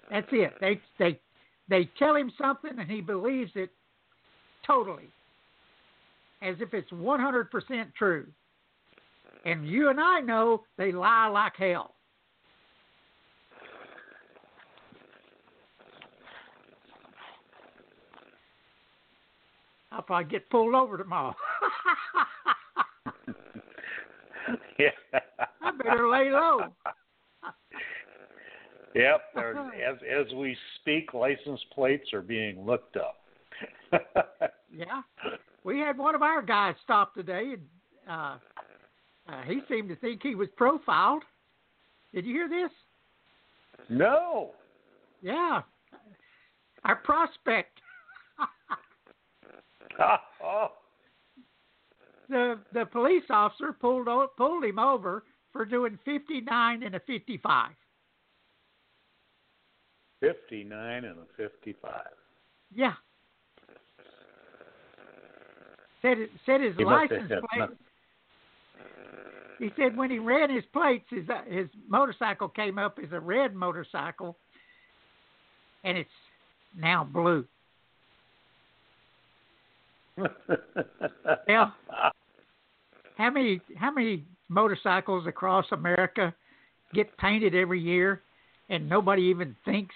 that's 0.10 0.28
it. 0.32 0.54
They 0.60 0.82
they 0.98 1.20
they 1.70 1.90
tell 1.98 2.16
him 2.16 2.32
something 2.38 2.78
and 2.78 2.90
he 2.90 3.02
believes 3.02 3.52
it 3.56 3.70
totally, 4.66 5.10
as 6.42 6.56
if 6.60 6.74
it's 6.74 6.92
one 6.92 7.20
hundred 7.20 7.52
percent 7.52 7.90
true. 7.98 8.28
And 9.46 9.68
you 9.68 9.90
and 9.90 10.00
I 10.00 10.20
know 10.20 10.64
they 10.78 10.92
lie 10.92 11.28
like 11.28 11.54
hell. 11.58 11.96
I'll 19.92 20.02
probably 20.04 20.30
get 20.30 20.50
pulled 20.50 20.76
over 20.76 20.98
tomorrow. 20.98 21.36
yeah. 24.80 24.90
I 25.62 25.72
better 25.72 26.08
lay 26.10 26.30
low. 26.32 26.60
Yep. 28.96 29.22
As 29.38 29.98
as 30.02 30.34
we 30.34 30.58
speak, 30.82 31.14
license 31.14 31.62
plates 31.76 32.12
are 32.12 32.24
being 32.24 32.66
looked 32.66 32.98
up. 32.98 33.18
Yeah, 34.72 35.02
we 35.64 35.80
had 35.80 35.98
one 35.98 36.16
of 36.16 36.22
our 36.22 36.42
guys 36.42 36.76
stop 36.84 37.14
today, 37.14 37.54
and 37.54 37.62
uh, 38.10 38.38
uh, 39.28 39.42
he 39.46 39.60
seemed 39.70 39.90
to 39.90 39.96
think 39.98 40.22
he 40.24 40.36
was 40.36 40.48
profiled. 40.56 41.24
Did 42.14 42.26
you 42.26 42.34
hear 42.34 42.50
this? 42.50 42.72
no. 43.90 44.52
Yeah, 45.22 45.62
our 46.86 46.96
prospect. 46.96 47.80
oh. 50.44 50.68
the 52.30 52.60
the 52.74 52.86
police 52.86 53.24
officer 53.30 53.74
pulled 53.74 54.08
o- 54.08 54.30
pulled 54.38 54.64
him 54.64 54.80
over 54.80 55.24
for 55.52 55.66
doing 55.66 56.00
59 56.06 56.84
and 56.84 56.96
a 56.96 57.00
55. 57.02 57.72
Fifty 60.22 60.64
nine 60.64 61.06
and 61.06 61.18
a 61.20 61.26
fifty 61.38 61.76
five. 61.82 62.12
Yeah. 62.74 62.94
Said 66.02 66.18
it, 66.20 66.30
said 66.46 66.62
his 66.62 66.76
He 66.78 66.86
license 66.86 67.28
plate. 67.28 67.60
nothing. 67.60 67.78
He 69.60 69.70
said 69.78 69.98
when 69.98 70.10
he 70.10 70.20
ran 70.20 70.50
his 70.50 70.64
plates, 70.72 71.06
his 71.10 71.30
uh, 71.30 71.42
his 71.50 71.68
motorcycle 71.90 72.48
came 72.48 72.78
up 72.78 72.98
as 73.04 73.12
a 73.12 73.20
red 73.20 73.54
motorcycle, 73.54 74.38
and 75.84 75.98
it's 75.98 76.10
now 76.78 77.04
blue. 77.04 77.46
Yeah. 81.48 81.72
How 83.18 83.30
many 83.30 83.60
how 83.76 83.92
many 83.92 84.24
motorcycles 84.48 85.28
across 85.28 85.66
America 85.72 86.34
get 86.94 87.16
painted 87.18 87.54
every 87.54 87.82
year, 87.82 88.22
and 88.70 88.88
nobody 88.88 89.24
even 89.24 89.56
thinks 89.66 89.94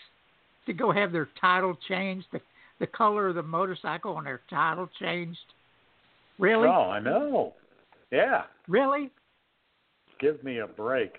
to 0.66 0.74
go 0.74 0.92
have 0.92 1.14
their 1.14 1.30
title 1.40 1.78
changed, 1.88 2.28
the 2.34 2.42
the 2.80 2.88
color 2.88 3.30
of 3.30 3.36
the 3.36 3.44
motorcycle 3.44 4.18
on 4.18 4.26
their 4.26 4.42
title 4.50 4.90
changed? 5.00 5.40
Really? 6.40 6.68
Oh, 6.68 6.90
I 6.90 7.00
know. 7.00 7.54
Yeah. 8.12 8.44
Really? 8.68 9.10
Give 10.20 10.44
me 10.44 10.60
a 10.60 10.68
break. 10.68 11.14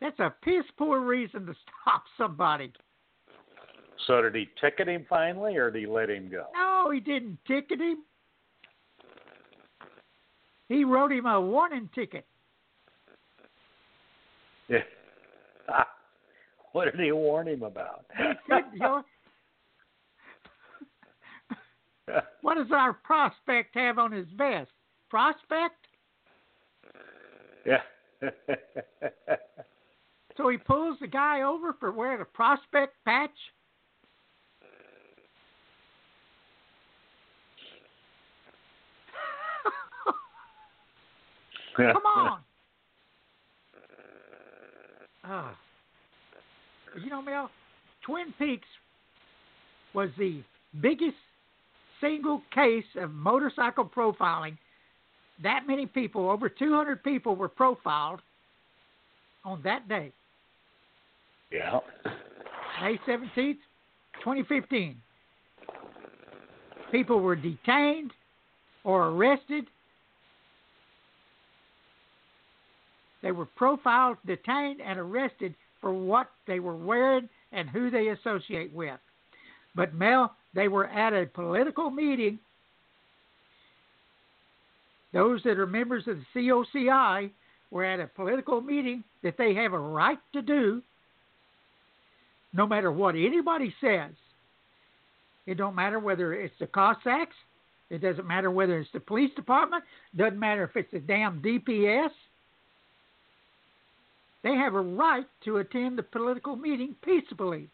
That's 0.00 0.18
a 0.20 0.32
piss 0.42 0.64
poor 0.76 1.00
reason 1.00 1.46
to 1.46 1.54
stop 1.82 2.04
somebody. 2.16 2.72
So 4.06 4.22
did 4.22 4.34
he 4.34 4.48
ticket 4.60 4.88
him 4.88 5.04
finally, 5.08 5.56
or 5.56 5.70
did 5.70 5.80
he 5.80 5.86
let 5.86 6.08
him 6.08 6.30
go? 6.30 6.44
No, 6.54 6.90
he 6.90 7.00
didn't 7.00 7.38
ticket 7.46 7.80
him. 7.80 8.04
He 10.68 10.84
wrote 10.84 11.12
him 11.12 11.26
a 11.26 11.40
warning 11.40 11.88
ticket. 11.94 12.26
Yeah. 14.68 14.78
what 16.72 16.84
did 16.84 17.00
he 17.00 17.12
warn 17.12 17.48
him 17.48 17.62
about? 17.62 18.04
Good, 18.48 18.64
you 18.72 18.78
know, 18.78 19.02
what 22.42 22.56
does 22.56 22.68
our 22.72 22.92
prospect 22.92 23.74
have 23.74 23.98
on 23.98 24.12
his 24.12 24.26
vest? 24.36 24.70
Prospect? 25.10 25.86
yeah. 27.66 27.80
So 30.38 30.48
he 30.48 30.56
pulls 30.56 30.98
the 31.00 31.08
guy 31.08 31.42
over 31.42 31.74
for 31.80 31.90
wearing 31.90 32.20
a 32.20 32.24
prospect 32.24 32.94
patch? 33.04 33.30
Come 41.76 42.06
on. 42.06 42.38
Uh, 45.24 45.50
you 47.02 47.10
know, 47.10 47.20
Mel, 47.20 47.50
Twin 48.06 48.32
Peaks 48.38 48.68
was 49.92 50.10
the 50.16 50.40
biggest 50.80 51.16
single 52.00 52.42
case 52.54 52.84
of 52.96 53.12
motorcycle 53.12 53.84
profiling. 53.84 54.56
That 55.42 55.64
many 55.66 55.86
people, 55.86 56.28
over 56.28 56.48
200 56.48 57.02
people, 57.04 57.36
were 57.36 57.48
profiled 57.48 58.20
on 59.44 59.62
that 59.62 59.88
day, 59.88 60.12
Yeah. 61.50 61.80
May 62.82 62.98
17th, 63.06 63.58
2015. 64.20 65.00
People 66.90 67.20
were 67.20 67.36
detained 67.36 68.12
or 68.84 69.08
arrested. 69.08 69.66
They 73.22 73.32
were 73.32 73.46
profiled, 73.46 74.18
detained, 74.26 74.80
and 74.80 74.98
arrested 74.98 75.54
for 75.80 75.92
what 75.92 76.30
they 76.46 76.60
were 76.60 76.76
wearing 76.76 77.28
and 77.52 77.68
who 77.68 77.90
they 77.90 78.08
associate 78.08 78.72
with. 78.72 78.98
But 79.78 79.94
Mel, 79.94 80.34
they 80.54 80.66
were 80.66 80.88
at 80.88 81.12
a 81.12 81.24
political 81.26 81.88
meeting. 81.88 82.40
Those 85.12 85.40
that 85.44 85.56
are 85.56 85.68
members 85.68 86.02
of 86.08 86.18
the 86.34 86.40
COCI 86.40 87.30
were 87.70 87.84
at 87.84 88.00
a 88.00 88.08
political 88.08 88.60
meeting 88.60 89.04
that 89.22 89.36
they 89.38 89.54
have 89.54 89.72
a 89.74 89.78
right 89.78 90.18
to 90.32 90.42
do. 90.42 90.82
no 92.52 92.66
matter 92.66 92.90
what 92.90 93.14
anybody 93.14 93.72
says. 93.80 94.10
It 95.46 95.56
don't 95.58 95.76
matter 95.76 96.00
whether 96.00 96.32
it's 96.34 96.58
the 96.58 96.66
Cossacks. 96.66 97.36
It 97.88 98.02
doesn't 98.02 98.26
matter 98.26 98.50
whether 98.50 98.80
it's 98.80 98.90
the 98.92 99.00
police 99.00 99.32
department. 99.36 99.84
Doesn't 100.16 100.40
matter 100.40 100.64
if 100.64 100.74
it's 100.74 100.90
the 100.90 100.98
damn 100.98 101.40
DPS. 101.40 102.10
They 104.42 104.54
have 104.56 104.74
a 104.74 104.80
right 104.80 105.26
to 105.44 105.58
attend 105.58 105.98
the 105.98 106.02
political 106.02 106.56
meeting 106.56 106.96
peacefully. 107.04 107.68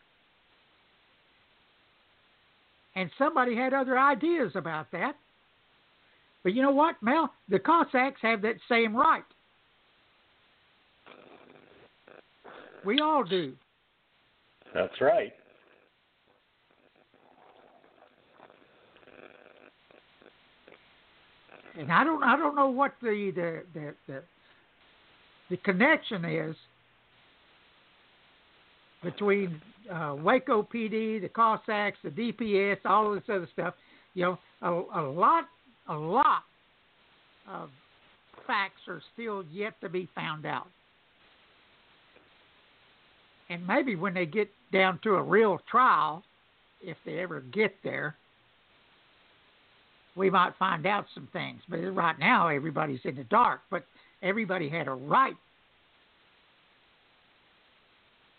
And 2.97 3.11
somebody 3.19 3.57
had 3.57 3.73
other 3.73 3.99
ideas 3.99 4.53
about 4.55 4.91
that. 4.93 5.17
But 6.43 6.55
you 6.55 6.63
know 6.63 6.71
what, 6.71 6.97
Mel? 7.03 7.33
The 7.49 7.59
Cossacks 7.59 8.21
have 8.23 8.43
that 8.43 8.57
same 8.69 8.95
right. 8.95 9.25
We 12.85 13.01
all 13.01 13.25
do. 13.25 13.55
That's 14.75 15.01
right. 15.01 15.33
And 21.77 21.91
I 21.91 22.05
don't 22.05 22.23
I 22.23 22.37
don't 22.37 22.55
know 22.55 22.69
what 22.69 22.93
the 23.03 23.33
the 23.35 23.63
the 23.75 23.95
the, 24.07 24.23
the 25.51 25.57
connection 25.59 26.25
is 26.25 26.55
between 29.03 29.61
uh, 29.93 30.17
Waco 30.19 30.63
PD, 30.63 31.21
the 31.21 31.29
Cossacks, 31.29 31.99
the 32.03 32.11
DPS, 32.11 32.79
all 32.85 33.13
of 33.13 33.15
this 33.15 33.35
other 33.35 33.49
stuff. 33.53 33.75
You 34.15 34.25
know, 34.25 34.39
a, 34.63 35.01
a 35.01 35.03
lot 35.03 35.45
a 35.89 35.95
lot 35.95 36.43
of 37.51 37.69
facts 38.47 38.81
are 38.89 39.03
still 39.13 39.45
yet 39.53 39.79
to 39.81 39.89
be 39.89 40.09
found 40.15 40.47
out. 40.47 40.67
And 43.51 43.67
maybe 43.67 43.97
when 43.97 44.15
they 44.15 44.27
get 44.27 44.51
down 44.73 44.99
to 45.03 45.17
a 45.17 45.23
real 45.23 45.61
trial, 45.71 46.23
if 46.83 46.97
they 47.05 47.19
ever 47.19 47.41
get 47.41 47.75
there, 47.85 48.17
we 50.17 50.31
might 50.31 50.53
find 50.59 50.87
out 50.87 51.07
some 51.15 51.29
things. 51.33 51.61
But 51.69 51.79
right 51.79 52.19
now, 52.19 52.49
everybody's 52.49 53.01
in 53.05 53.17
the 53.17 53.25
dark. 53.25 53.61
But 53.71 53.85
everybody 54.23 54.69
had 54.69 54.89
a 54.89 54.93
right 54.93 55.35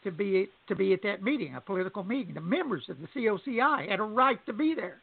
to 0.06 0.12
be 0.12 0.48
to 0.68 0.76
be 0.76 0.94
at 0.94 1.02
that 1.04 1.22
meeting, 1.22 1.56
a 1.56 1.62
political 1.62 2.04
meeting. 2.04 2.34
The 2.34 2.42
members 2.42 2.84
of 2.88 2.98
the 3.02 3.08
COCI 3.08 3.90
had 3.90 4.00
a 4.00 4.04
right 4.04 4.44
to 4.46 4.54
be 4.54 4.74
there. 4.74 5.02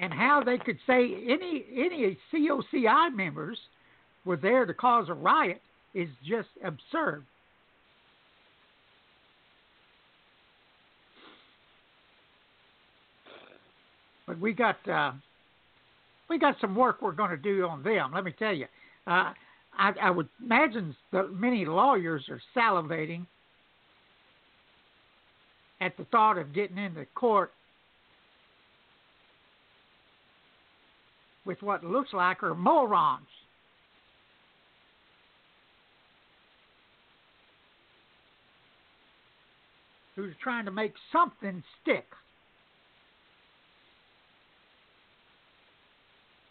And 0.00 0.12
how 0.12 0.42
they 0.44 0.58
could 0.58 0.78
say 0.86 1.14
any 1.28 1.64
any 1.74 2.18
COCI 2.32 3.14
members 3.14 3.58
were 4.24 4.36
there 4.36 4.64
to 4.66 4.74
cause 4.74 5.08
a 5.08 5.14
riot 5.14 5.60
is 5.94 6.08
just 6.24 6.48
absurd. 6.64 7.24
But 14.26 14.38
we 14.38 14.52
got 14.52 14.76
uh, 14.88 15.12
we 16.28 16.38
got 16.38 16.56
some 16.60 16.74
work 16.74 17.02
we're 17.02 17.12
going 17.12 17.30
to 17.30 17.36
do 17.36 17.66
on 17.66 17.82
them. 17.82 18.12
Let 18.14 18.24
me 18.24 18.34
tell 18.38 18.54
you, 18.54 18.66
uh, 19.06 19.32
I, 19.78 19.92
I 20.00 20.10
would 20.10 20.28
imagine 20.42 20.94
that 21.12 21.32
many 21.32 21.64
lawyers 21.64 22.24
are 22.28 22.40
salivating 22.56 23.26
at 25.80 25.96
the 25.96 26.04
thought 26.04 26.38
of 26.38 26.54
getting 26.54 26.78
into 26.78 27.04
court 27.14 27.52
with 31.44 31.60
what 31.62 31.84
looks 31.84 32.12
like 32.12 32.42
are 32.42 32.54
morons. 32.54 33.26
Who's 40.14 40.34
trying 40.42 40.66
to 40.66 40.70
make 40.70 40.92
something 41.10 41.64
stick. 41.80 42.06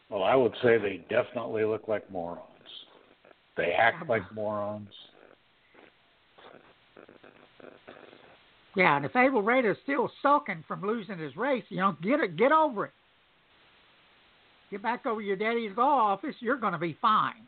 Well, 0.09 0.23
I 0.23 0.35
would 0.35 0.53
say 0.61 0.77
they 0.77 1.05
definitely 1.09 1.63
look 1.63 1.87
like 1.87 2.11
morons. 2.11 2.50
They 3.57 3.73
act 3.77 4.07
like 4.07 4.23
morons. 4.33 4.89
Yeah, 8.75 8.95
and 8.95 9.05
if 9.05 9.15
Abel 9.15 9.41
Rader's 9.41 9.77
still 9.83 10.09
sulking 10.21 10.63
from 10.67 10.81
losing 10.81 11.19
his 11.19 11.35
race, 11.35 11.63
you 11.69 11.77
know, 11.77 11.97
get 12.01 12.21
it, 12.21 12.37
get 12.37 12.53
over 12.53 12.85
it. 12.85 12.91
Get 14.69 14.81
back 14.81 15.05
over 15.05 15.21
your 15.21 15.35
daddy's 15.35 15.75
law 15.75 16.13
office. 16.13 16.35
You're 16.39 16.57
going 16.57 16.71
to 16.71 16.79
be 16.79 16.97
fine, 17.01 17.45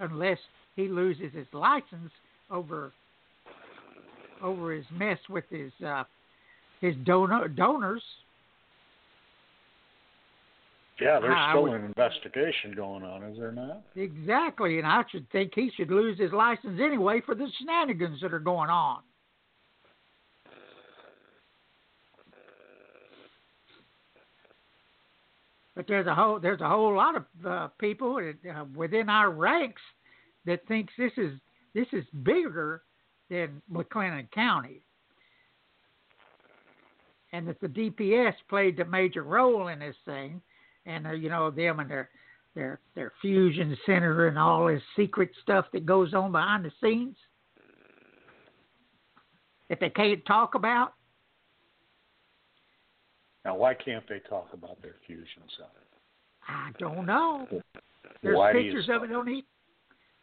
unless 0.00 0.38
he 0.76 0.88
loses 0.88 1.32
his 1.32 1.46
license 1.52 2.12
over 2.50 2.92
over 4.42 4.72
his 4.72 4.84
mess 4.92 5.18
with 5.28 5.44
his 5.50 5.72
uh, 5.84 6.04
his 6.82 6.94
donor 7.04 7.48
donors. 7.48 8.02
Yeah, 11.00 11.20
there's 11.20 11.34
I 11.36 11.52
still 11.52 11.62
would- 11.64 11.72
an 11.72 11.84
investigation 11.84 12.72
going 12.74 13.04
on, 13.04 13.22
is 13.22 13.38
there 13.38 13.52
not? 13.52 13.82
Exactly, 13.94 14.78
and 14.78 14.86
I 14.86 15.04
should 15.10 15.30
think 15.30 15.54
he 15.54 15.70
should 15.70 15.90
lose 15.90 16.18
his 16.18 16.32
license 16.32 16.80
anyway 16.80 17.20
for 17.20 17.34
the 17.34 17.48
shenanigans 17.58 18.20
that 18.20 18.34
are 18.34 18.40
going 18.40 18.70
on. 18.70 19.02
But 25.76 25.86
there's 25.86 26.08
a 26.08 26.14
whole 26.14 26.40
there's 26.40 26.60
a 26.60 26.68
whole 26.68 26.92
lot 26.92 27.14
of 27.14 27.24
uh, 27.46 27.68
people 27.78 28.16
uh, 28.16 28.64
within 28.74 29.08
our 29.08 29.30
ranks 29.30 29.80
that 30.44 30.66
thinks 30.66 30.92
this 30.98 31.12
is 31.16 31.38
this 31.72 31.86
is 31.92 32.04
bigger 32.24 32.82
than 33.30 33.62
McLennan 33.72 34.28
County, 34.32 34.80
and 37.32 37.46
that 37.46 37.60
the 37.60 37.68
DPS 37.68 38.34
played 38.48 38.80
a 38.80 38.84
major 38.86 39.22
role 39.22 39.68
in 39.68 39.78
this 39.78 39.94
thing, 40.04 40.42
and 40.88 41.06
uh, 41.06 41.12
you 41.12 41.28
know 41.28 41.50
them 41.50 41.80
and 41.80 41.90
their 41.90 42.08
their 42.54 42.80
their 42.94 43.12
fusion 43.20 43.76
center 43.86 44.26
and 44.26 44.38
all 44.38 44.66
this 44.66 44.82
secret 44.96 45.30
stuff 45.42 45.66
that 45.72 45.86
goes 45.86 46.14
on 46.14 46.32
behind 46.32 46.64
the 46.64 46.72
scenes 46.82 47.16
that 49.68 49.78
they 49.80 49.90
can't 49.90 50.24
talk 50.26 50.54
about. 50.54 50.94
Now, 53.44 53.56
why 53.56 53.74
can't 53.74 54.04
they 54.08 54.20
talk 54.28 54.48
about 54.52 54.80
their 54.82 54.96
fusion 55.06 55.42
center? 55.56 55.70
I 56.48 56.70
don't 56.78 57.06
know. 57.06 57.46
There's 58.22 58.36
Why 58.36 58.52
pictures 58.52 58.88
of 58.90 59.04
it 59.04 59.12
on 59.12 59.26
the 59.26 59.42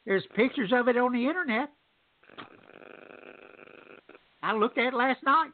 there's 0.05 0.25
pictures 0.35 0.71
of 0.73 0.87
it 0.87 0.97
on 0.97 1.13
the 1.13 1.25
internet. 1.25 1.69
I 4.43 4.53
looked 4.53 4.77
at 4.77 4.87
it 4.87 4.93
last 4.93 5.23
night. 5.23 5.51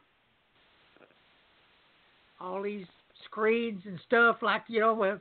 All 2.38 2.60
these 2.62 2.84
screens 3.32 3.82
and 3.86 3.98
stuff 4.04 4.36
like 4.42 4.62
you 4.68 4.80
know 4.80 4.94
with 4.94 5.18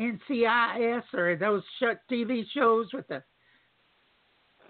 NCIS 0.00 1.02
or 1.12 1.36
those 1.36 1.62
TV 2.10 2.44
shows 2.54 2.88
with 2.94 3.06
the 3.08 3.22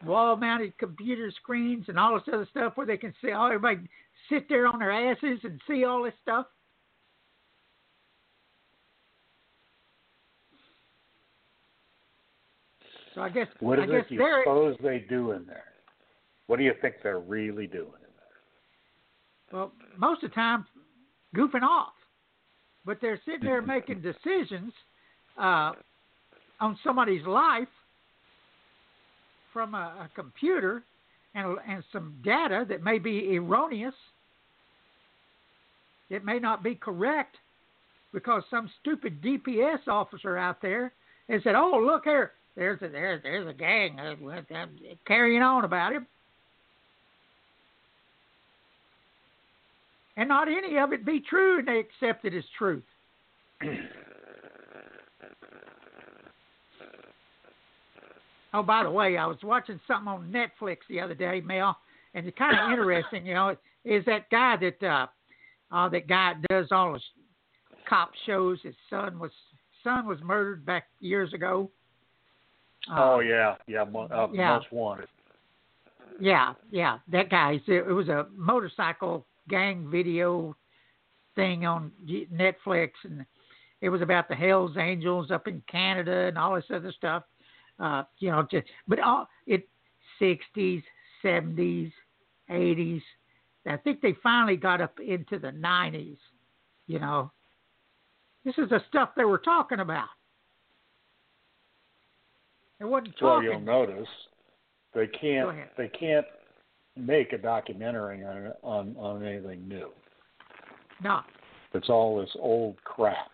wall-mounted 0.05 0.77
computer 0.79 1.31
screens 1.31 1.85
and 1.87 1.97
all 1.97 2.15
this 2.15 2.25
other 2.33 2.49
stuff 2.51 2.73
where 2.75 2.87
they 2.87 2.97
can 2.97 3.15
see 3.23 3.31
all 3.31 3.47
everybody 3.47 3.89
sit 4.29 4.49
there 4.49 4.67
on 4.67 4.81
their 4.81 4.91
asses 4.91 5.39
and 5.45 5.61
see 5.69 5.85
all 5.85 6.03
this 6.03 6.15
stuff. 6.23 6.47
So 13.15 13.21
I 13.21 13.29
guess 13.29 13.47
What 13.61 13.79
I 13.79 13.87
guess 13.87 14.07
it 14.11 14.15
you 14.15 14.43
suppose 14.43 14.77
they 14.83 15.05
do 15.09 15.33
in 15.33 15.47
there? 15.47 15.65
What 16.49 16.57
do 16.57 16.65
you 16.65 16.73
think 16.81 16.97
they're 17.03 17.21
really 17.21 17.69
doing 17.69 17.87
in 17.87 17.93
there? 19.53 19.53
well 19.53 19.73
most 19.99 20.25
of 20.25 20.31
the 20.31 20.35
time 20.35 20.65
goofing 21.35 21.63
off, 21.63 21.93
but 22.85 22.99
they're 23.01 23.21
sitting 23.25 23.45
there 23.45 23.63
making 23.77 24.03
decisions 24.03 24.73
uh, 25.39 25.73
on 26.61 26.79
somebody's 26.85 27.27
life 27.27 27.69
from 29.53 29.75
a, 29.75 30.07
a 30.07 30.11
computer 30.15 30.83
and 31.35 31.57
and 31.67 31.83
some 31.93 32.15
data 32.25 32.65
that 32.69 32.83
may 32.83 32.99
be 32.99 33.37
erroneous. 33.37 33.95
It 36.11 36.25
may 36.25 36.39
not 36.39 36.63
be 36.63 36.75
correct 36.75 37.37
because 38.13 38.43
some 38.51 38.71
stupid 38.81 39.23
DPS 39.23 39.89
officer 39.89 40.37
out 40.37 40.61
there 40.61 40.93
has 41.29 41.43
said, 41.43 41.55
"Oh, 41.55 41.83
look 41.85 42.05
here, 42.05 42.33
there's 42.55 42.83
a 42.83 42.89
there's 42.89 43.23
there's 43.23 43.49
a 43.49 43.55
gang 43.55 43.99
uh, 43.99 44.15
uh, 44.55 44.67
carrying 45.07 45.43
on 45.43 45.65
about 45.65 45.93
him," 45.93 46.07
and 50.17 50.29
not 50.29 50.49
any 50.49 50.79
of 50.79 50.93
it 50.93 51.05
be 51.05 51.21
true, 51.21 51.59
and 51.59 51.69
they 51.69 51.79
accept 51.79 52.25
it 52.25 52.35
as 52.35 52.45
truth. 52.59 52.85
Oh, 58.55 58.63
by 58.63 58.83
the 58.83 58.91
way, 58.91 59.17
I 59.17 59.25
was 59.25 59.39
watching 59.43 59.81
something 59.87 60.09
on 60.09 60.31
Netflix 60.31 60.79
the 60.87 61.01
other 61.01 61.15
day, 61.15 61.41
Mel, 61.41 61.75
and 62.15 62.27
it's 62.27 62.37
kind 62.37 62.55
of 62.55 62.71
interesting. 62.79 63.25
You 63.25 63.33
know, 63.33 63.57
is 63.85 64.05
that 64.05 64.29
guy 64.29 64.57
that 64.57 64.87
uh, 64.87 65.07
uh, 65.75 65.89
that 65.89 66.07
guy 66.07 66.35
does 66.51 66.67
all 66.71 66.95
his 66.95 67.03
cop 67.89 68.11
shows. 68.27 68.59
His 68.63 68.75
son 68.91 69.19
was 69.19 69.31
son 69.83 70.07
was 70.07 70.19
murdered 70.23 70.65
back 70.65 70.85
years 71.01 71.33
ago. 71.33 71.71
Uh, 72.91 72.97
oh 72.99 73.21
yeah, 73.21 73.55
yeah, 73.67 73.83
uh, 73.83 74.29
yeah. 74.33 74.57
most 74.57 74.73
wanted. 74.73 75.09
Yeah, 76.21 76.55
yeah, 76.71 76.99
that 77.11 77.31
guy. 77.31 77.61
It 77.67 77.87
was 77.87 78.09
a 78.09 78.27
motorcycle 78.37 79.25
gang 79.49 79.89
video 79.91 80.57
thing 81.35 81.67
on 81.67 81.93
Netflix, 82.33 82.91
and 83.05 83.25
it 83.81 83.89
was 83.89 84.03
about 84.03 84.29
the 84.29 84.35
Hell's 84.35 84.77
Angels 84.77 85.31
up 85.31 85.49
in 85.49 85.63
Canada 85.71 86.27
and 86.27 86.39
all 86.39 86.55
this 86.55 86.65
other 86.73 86.93
stuff. 86.93 87.25
Uh, 87.79 88.05
you 88.19 88.31
know, 88.31 88.47
just 88.51 88.67
but 88.87 89.01
all 89.01 89.27
it 89.47 89.69
sixties, 90.19 90.83
seventies, 91.21 91.91
eighties. 92.51 93.03
I 93.67 93.77
think 93.77 94.01
they 94.01 94.15
finally 94.23 94.57
got 94.57 94.81
up 94.81 94.99
into 95.01 95.39
the 95.39 95.53
nineties. 95.53 96.19
You 96.87 96.99
know, 96.99 97.33
this 98.45 98.55
is 98.59 98.69
the 98.69 98.83
stuff 98.89 99.11
they 99.17 99.25
were 99.25 99.39
talking 99.39 99.81
about. 99.81 100.09
It 102.81 102.85
wasn't 102.85 103.17
talking. 103.19 103.27
Well, 103.27 103.43
you'll 103.43 103.61
notice 103.61 104.09
they 104.95 105.07
can't 105.07 105.51
they 105.77 105.89
can't 105.89 106.27
make 106.97 107.33
a 107.33 107.39
documentary 107.39 108.25
on 108.25 108.53
on 108.63 108.97
on 108.99 109.25
anything 109.25 109.67
new. 109.69 109.91
No, 111.03 111.21
It's 111.75 111.89
all 111.89 112.21
this 112.21 112.31
old 112.39 112.77
crap. 112.85 113.31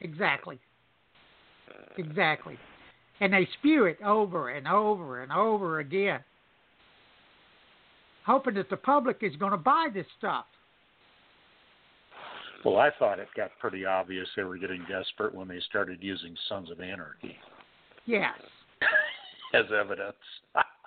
exactly. 0.00 0.58
Exactly. 1.98 2.56
And 3.20 3.32
they 3.32 3.48
spew 3.58 3.84
it 3.86 3.98
over 4.02 4.50
and 4.50 4.66
over 4.68 5.22
and 5.22 5.32
over 5.32 5.80
again, 5.80 6.20
hoping 8.24 8.54
that 8.54 8.70
the 8.70 8.76
public 8.76 9.18
is 9.22 9.34
going 9.36 9.50
to 9.52 9.58
buy 9.58 9.88
this 9.92 10.06
stuff. 10.16 10.46
Well, 12.64 12.76
I 12.78 12.90
thought 12.98 13.18
it 13.18 13.28
got 13.36 13.50
pretty 13.58 13.84
obvious 13.84 14.28
they 14.36 14.44
were 14.44 14.58
getting 14.58 14.84
desperate 14.88 15.34
when 15.34 15.48
they 15.48 15.60
started 15.68 15.98
using 16.02 16.36
Sons 16.48 16.70
of 16.70 16.80
Anarchy 16.80 17.36
Yes, 18.06 18.34
as 19.54 19.64
evidence. 19.78 20.16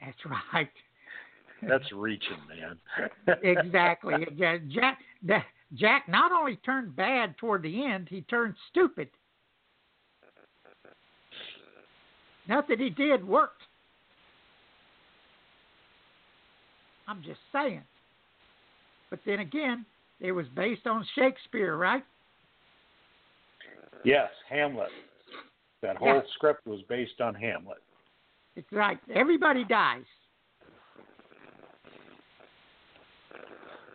that's 0.00 0.18
right. 0.52 0.68
That's 1.66 1.90
reaching, 1.92 2.36
man. 2.48 3.38
exactly. 3.42 4.26
Ja- 4.36 4.58
Jack, 4.68 4.98
Jack 5.74 6.08
not 6.08 6.32
only 6.32 6.56
turned 6.56 6.94
bad 6.94 7.36
toward 7.38 7.62
the 7.62 7.84
end, 7.86 8.08
he 8.08 8.22
turned 8.22 8.54
stupid. 8.70 9.08
Nothing 12.48 12.78
he 12.78 12.90
did 12.90 13.26
worked. 13.26 13.62
I'm 17.08 17.22
just 17.22 17.40
saying. 17.52 17.82
But 19.10 19.20
then 19.24 19.40
again, 19.40 19.84
it 20.20 20.32
was 20.32 20.46
based 20.54 20.86
on 20.86 21.06
Shakespeare, 21.14 21.76
right? 21.76 22.04
yes, 24.04 24.28
Hamlet. 24.50 24.90
That 25.80 25.96
whole 25.96 26.16
Yeah. 26.16 26.22
script 26.34 26.66
was 26.66 26.82
based 26.82 27.20
on 27.22 27.34
Hamlet. 27.34 27.82
It's 28.56 28.70
right. 28.72 28.98
Everybody 29.14 29.64
dies. 29.64 30.04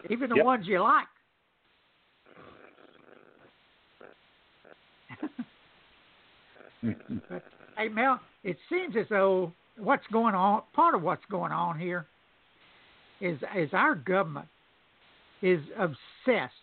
Even 0.09 0.29
the 0.29 0.37
Yep. 0.37 0.45
ones 0.45 0.67
you 0.67 0.79
like. 0.81 1.07
But 7.29 7.43
hey, 7.77 7.89
Mel, 7.89 8.21
it 8.43 8.57
seems 8.69 8.95
as 8.95 9.05
though 9.09 9.53
what's 9.77 10.05
going 10.07 10.33
on, 10.35 10.63
part 10.73 10.95
of 10.95 11.01
what's 11.01 11.25
going 11.25 11.51
on 11.51 11.77
here, 11.77 12.07
is 13.19 13.37
is 13.55 13.73
our 13.73 13.95
government 13.95 14.47
is 15.41 15.61
obsessed. 15.77 16.53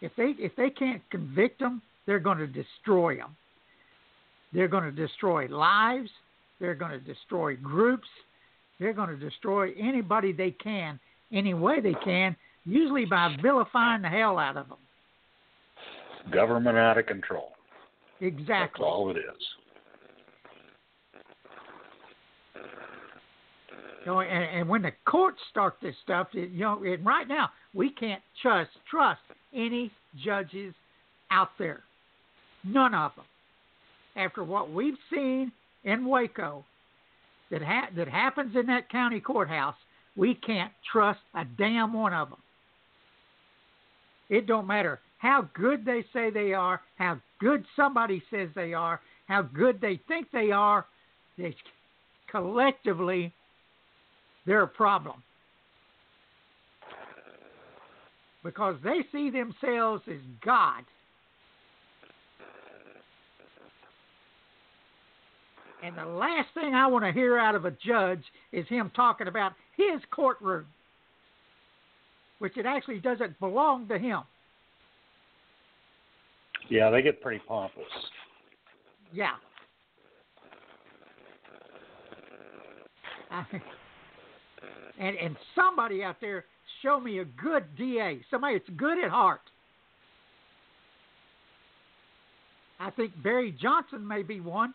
If 0.00 0.14
they 0.16 0.34
if 0.38 0.54
they 0.56 0.70
can't 0.70 1.02
convict 1.10 1.60
them, 1.60 1.82
they're 2.06 2.18
going 2.18 2.38
to 2.38 2.46
destroy 2.46 3.16
them. 3.16 3.36
They're 4.52 4.68
going 4.68 4.84
to 4.84 4.92
destroy 4.92 5.46
lives. 5.48 6.10
They're 6.60 6.74
going 6.74 6.92
to 6.92 7.00
destroy 7.00 7.56
groups. 7.56 8.08
They're 8.78 8.92
going 8.92 9.08
to 9.08 9.16
destroy 9.16 9.72
anybody 9.78 10.32
they 10.32 10.50
can, 10.50 10.98
any 11.32 11.54
way 11.54 11.80
they 11.80 11.94
can, 12.04 12.36
usually 12.64 13.04
by 13.04 13.34
vilifying 13.42 14.02
the 14.02 14.08
hell 14.08 14.38
out 14.38 14.56
of 14.56 14.68
them. 14.68 14.78
Government 16.32 16.76
out 16.76 16.98
of 16.98 17.06
control. 17.06 17.52
Exactly. 18.20 18.46
That's 18.48 18.80
all 18.80 19.10
it 19.10 19.18
is. 19.18 19.42
You 24.00 24.12
know, 24.12 24.20
and, 24.20 24.44
and 24.60 24.68
when 24.68 24.82
the 24.82 24.92
courts 25.04 25.38
start 25.50 25.76
this 25.82 25.94
stuff, 26.04 26.28
it, 26.32 26.50
you 26.50 26.60
know, 26.60 26.82
and 26.84 27.04
right 27.04 27.26
now 27.26 27.50
we 27.74 27.90
can't 27.90 28.22
trust 28.40 28.70
trust 28.88 29.20
any 29.52 29.90
judges 30.24 30.74
out 31.30 31.50
there, 31.58 31.82
none 32.64 32.94
of 32.94 33.12
them. 33.16 33.24
After 34.16 34.44
what 34.44 34.70
we've 34.70 34.94
seen 35.12 35.50
in 35.86 36.04
Waco, 36.04 36.64
that 37.50 37.62
ha- 37.62 37.88
that 37.96 38.08
happens 38.08 38.54
in 38.54 38.66
that 38.66 38.90
county 38.90 39.20
courthouse, 39.20 39.76
we 40.16 40.34
can't 40.34 40.72
trust 40.92 41.20
a 41.34 41.44
damn 41.44 41.94
one 41.94 42.12
of 42.12 42.28
them. 42.28 42.38
It 44.28 44.46
don't 44.46 44.66
matter 44.66 45.00
how 45.18 45.48
good 45.54 45.84
they 45.84 46.04
say 46.12 46.30
they 46.30 46.52
are, 46.52 46.82
how 46.98 47.20
good 47.38 47.64
somebody 47.76 48.22
says 48.30 48.48
they 48.54 48.74
are, 48.74 49.00
how 49.28 49.42
good 49.42 49.80
they 49.80 50.00
think 50.08 50.26
they 50.32 50.50
are. 50.50 50.84
They 51.38 51.54
collectively 52.30 53.32
they're 54.46 54.62
a 54.62 54.68
problem 54.68 55.22
because 58.42 58.76
they 58.82 59.00
see 59.12 59.30
themselves 59.30 60.02
as 60.08 60.20
God. 60.44 60.84
And 65.82 65.96
the 65.96 66.04
last 66.04 66.48
thing 66.54 66.74
I 66.74 66.86
want 66.86 67.04
to 67.04 67.12
hear 67.12 67.38
out 67.38 67.54
of 67.54 67.64
a 67.64 67.70
judge 67.70 68.22
is 68.52 68.66
him 68.68 68.90
talking 68.96 69.28
about 69.28 69.52
his 69.76 70.00
courtroom, 70.10 70.66
which 72.38 72.56
it 72.56 72.66
actually 72.66 72.98
doesn't 72.98 73.38
belong 73.40 73.86
to 73.88 73.98
him. 73.98 74.20
Yeah, 76.68 76.90
they 76.90 77.02
get 77.02 77.20
pretty 77.20 77.42
pompous. 77.46 77.84
Yeah. 79.12 79.34
I- 83.30 83.44
and 84.98 85.16
and 85.16 85.36
somebody 85.54 86.02
out 86.02 86.16
there 86.20 86.46
show 86.82 86.98
me 86.98 87.18
a 87.18 87.24
good 87.24 87.64
DA, 87.76 88.24
somebody 88.30 88.58
that's 88.58 88.70
good 88.70 89.02
at 89.02 89.10
heart. 89.10 89.42
I 92.78 92.90
think 92.90 93.12
Barry 93.22 93.52
Johnson 93.52 94.06
may 94.06 94.22
be 94.22 94.40
one. 94.40 94.74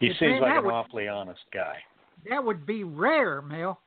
He 0.00 0.08
seems 0.18 0.20
man, 0.20 0.42
like 0.42 0.58
an 0.58 0.64
would- 0.64 0.74
awfully 0.74 1.08
honest 1.08 1.40
guy. 1.52 1.76
That 2.28 2.42
would 2.42 2.66
be 2.66 2.84
rare, 2.84 3.42
Mel. 3.42 3.80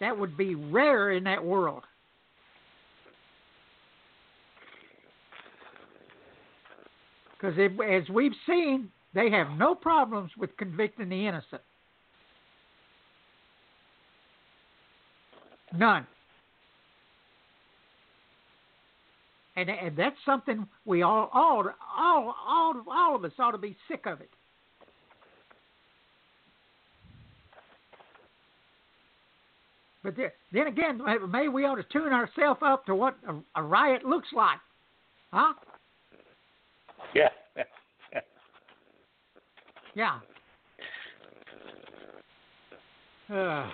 That 0.00 0.16
would 0.18 0.36
be 0.36 0.54
rare 0.54 1.12
in 1.12 1.24
that 1.24 1.42
world. 1.42 1.84
Because 7.32 7.58
as 7.58 8.08
we've 8.08 8.34
seen, 8.46 8.90
they 9.14 9.30
have 9.30 9.50
no 9.58 9.74
problems 9.74 10.30
with 10.36 10.56
convicting 10.56 11.08
the 11.08 11.26
innocent. 11.26 11.62
None. 15.76 16.06
And, 19.56 19.70
and 19.70 19.96
that's 19.96 20.16
something 20.26 20.66
we 20.84 21.02
all, 21.02 21.30
all, 21.32 21.64
all, 21.96 22.34
all, 22.46 22.84
all 22.90 23.14
of 23.14 23.24
us 23.24 23.32
ought 23.38 23.52
to 23.52 23.58
be 23.58 23.76
sick 23.88 24.04
of 24.06 24.20
it. 24.20 24.30
But 30.02 30.16
then, 30.16 30.30
then 30.52 30.66
again, 30.66 31.00
maybe 31.30 31.48
we 31.48 31.64
ought 31.64 31.76
to 31.76 31.84
tune 31.84 32.12
ourselves 32.12 32.60
up 32.62 32.84
to 32.86 32.94
what 32.94 33.16
a, 33.26 33.60
a 33.60 33.62
riot 33.62 34.04
looks 34.04 34.28
like, 34.34 34.58
huh? 35.32 35.54
Yeah. 37.14 37.28
Yeah. 39.96 40.18
Uh, 43.30 43.34
I 43.34 43.70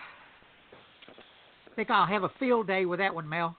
think 1.74 1.90
I'll 1.90 2.06
have 2.06 2.24
a 2.24 2.30
field 2.38 2.66
day 2.66 2.84
with 2.84 2.98
that 2.98 3.14
one, 3.14 3.26
Mel. 3.26 3.56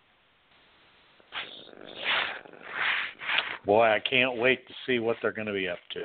Boy, 3.66 3.84
I 3.84 4.00
can't 4.00 4.38
wait 4.38 4.68
to 4.68 4.74
see 4.86 5.00
what 5.00 5.18
they're 5.22 5.32
going 5.32 5.48
to 5.48 5.54
be 5.54 5.68
up 5.68 5.80
to. 5.94 6.02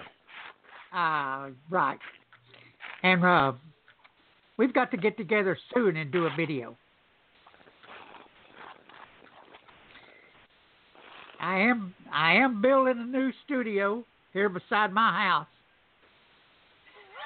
Uh, 0.99 1.51
right. 1.71 1.99
And 3.03 3.25
uh, 3.25 3.53
we've 4.57 4.75
got 4.75 4.91
to 4.91 4.97
get 4.97 5.17
together 5.17 5.59
soon 5.75 5.97
and 5.97 6.13
do 6.13 6.27
a 6.27 6.31
video. 6.37 6.77
I 11.41 11.59
am 11.59 11.95
I 12.13 12.33
am 12.35 12.61
building 12.63 12.99
a 12.99 13.05
new 13.05 13.31
studio 13.45 14.05
here 14.33 14.49
beside 14.49 14.93
my 14.93 15.13
house. 15.23 15.47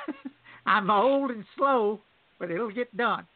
I'm 0.67 0.91
old 0.91 1.31
and 1.31 1.45
slow, 1.57 2.01
but 2.39 2.51
it'll 2.51 2.71
get 2.73 2.95
done. 2.97 3.27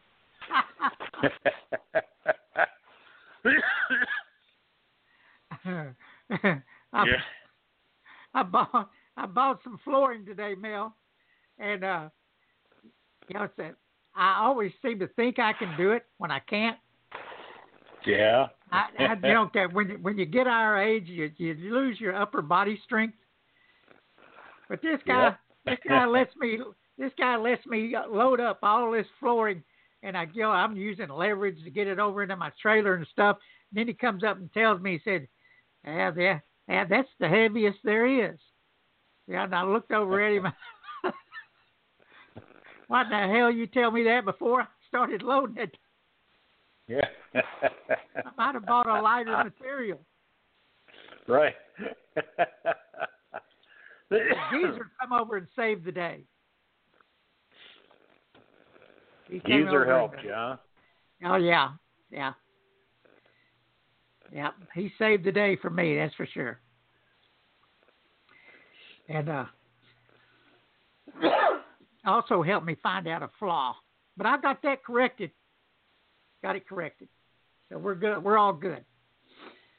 I'm, 6.95 7.07
yeah. 7.09 7.15
I 8.35 8.43
bought 8.43 8.91
I 9.17 9.27
bought 9.27 9.61
some 9.63 9.79
flooring 9.85 10.25
today, 10.25 10.55
Mel, 10.59 10.97
and 11.59 11.85
uh, 11.85 12.09
you 13.29 13.39
know, 13.39 13.45
it's 13.45 13.59
a, 13.59 13.73
I 14.17 14.39
always 14.41 14.73
seem 14.83 14.99
to 15.01 15.09
think 15.09 15.39
I 15.39 15.53
can 15.53 15.77
do 15.77 15.93
it 15.93 16.05
when 16.19 16.31
I 16.31 16.39
can't. 16.41 16.79
Yeah. 18.07 18.47
I, 18.71 18.87
I 18.99 19.15
you 19.23 19.35
know 19.35 19.51
that 19.55 19.73
when 19.73 20.03
when 20.03 20.19
you 20.19 20.27
get 20.27 20.47
our 20.47 20.83
age, 20.83 21.07
you 21.07 21.31
you 21.37 21.55
lose 21.73 22.01
your 22.01 22.15
upper 22.17 22.43
body 22.43 22.81
strength. 22.85 23.17
But 24.69 24.83
this 24.83 25.01
guy, 25.07 25.25
Yep. 25.25 25.39
this 25.67 25.79
guy 25.89 26.07
lets 26.07 26.35
me 26.37 26.59
this 26.99 27.13
guy 27.19 27.37
lets 27.37 27.65
me 27.67 27.95
load 28.09 28.41
up 28.41 28.59
all 28.63 28.91
this 28.91 29.07
flooring, 29.21 29.63
and 30.03 30.17
I 30.17 30.27
you 30.33 30.43
know 30.43 30.51
I'm 30.51 30.77
using 30.77 31.09
leverage 31.09 31.63
to 31.65 31.71
get 31.71 31.87
it 31.87 31.99
over 31.99 32.23
into 32.23 32.37
my 32.37 32.51
trailer 32.61 32.95
and 32.95 33.07
stuff. 33.13 33.39
And 33.71 33.79
then 33.79 33.87
he 33.87 33.95
comes 33.95 34.25
up 34.25 34.39
and 34.39 34.53
tells 34.53 34.81
me, 34.81 34.93
he 34.93 35.01
said, 35.11 35.29
"Yeah, 35.85 36.13
yeah, 36.17 36.39
yeah, 36.69 36.85
that's 36.85 37.09
the 37.21 37.29
heaviest 37.29 37.79
there 37.85 38.07
is." 38.07 38.39
Yeah, 39.27 39.45
and 39.45 39.55
I 39.55 39.65
looked 39.65 39.93
over 39.93 40.21
at 40.21 40.33
him. 40.33 40.47
What 42.89 43.07
the 43.09 43.17
hell 43.17 43.51
you 43.51 43.67
tell 43.67 43.91
me 43.91 44.05
that 44.05 44.25
before 44.25 44.63
I 44.63 44.67
started 44.89 45.23
loading 45.23 45.57
it? 45.57 45.77
Yeah. 46.87 47.09
I 47.35 48.31
might 48.37 48.55
have 48.55 48.67
bought 48.67 48.87
a 48.87 49.01
lighter 49.01 49.43
material. 49.43 50.01
Right. 51.27 51.55
The 54.11 54.19
geezer 54.53 54.91
come 55.01 55.13
over 55.13 55.39
and 55.39 55.47
saved 55.57 55.85
the 55.85 55.93
day. 55.93 56.25
He 59.29 59.41
Geezer 59.41 59.87
helped 59.87 60.23
you, 60.23 60.33
huh? 60.33 60.57
Oh 61.25 61.37
yeah, 61.37 61.71
yeah, 62.11 62.35
yeah. 64.33 64.51
He 64.75 64.91
saved 64.99 65.25
the 65.25 65.33
day 65.33 65.57
for 65.61 65.71
me, 65.71 65.97
that's 65.97 66.15
for 66.15 66.27
sure. 66.27 66.61
And 69.09 69.29
uh, 69.29 69.45
also 72.07 72.43
helped 72.43 72.67
me 72.67 72.77
find 72.83 73.07
out 73.07 73.23
a 73.23 73.31
flaw, 73.39 73.77
but 74.17 74.27
I 74.27 74.39
got 74.39 74.63
that 74.63 74.85
corrected. 74.85 75.31
Got 76.43 76.57
it 76.57 76.69
corrected, 76.69 77.09
so 77.71 77.79
we're 77.79 77.95
good. 77.95 78.23
We're 78.23 78.39
all 78.39 78.53
good. 78.53 78.85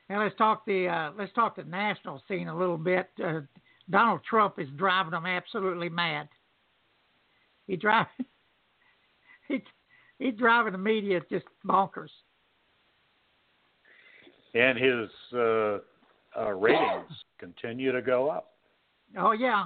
Now 0.10 0.23
let's 0.23 0.36
talk 0.36 0.65
the 0.65 0.88
uh, 0.88 1.12
let's 1.17 1.34
talk 1.34 1.55
the 1.55 1.63
national 1.63 2.21
scene 2.27 2.47
a 2.47 2.58
little 2.58 2.77
bit. 2.77 3.10
Uh, 3.23 3.41
Donald 3.89 4.21
Trump 4.27 4.60
is 4.60 4.67
driving 4.75 5.12
them 5.12 5.25
absolutely 5.25 5.89
mad. 5.89 6.27
He 7.67 7.75
drive 7.75 8.08
he 9.47 9.63
he's 10.19 10.36
driving 10.36 10.73
the 10.73 10.77
media 10.77 11.21
just 11.29 11.45
bonkers. 11.65 12.10
And 14.55 14.77
his 14.79 15.09
uh, 15.33 15.77
uh, 16.39 16.51
ratings 16.53 17.11
continue 17.39 17.91
to 17.91 18.01
go 18.01 18.29
up. 18.29 18.53
Oh 19.17 19.33
yeah, 19.33 19.65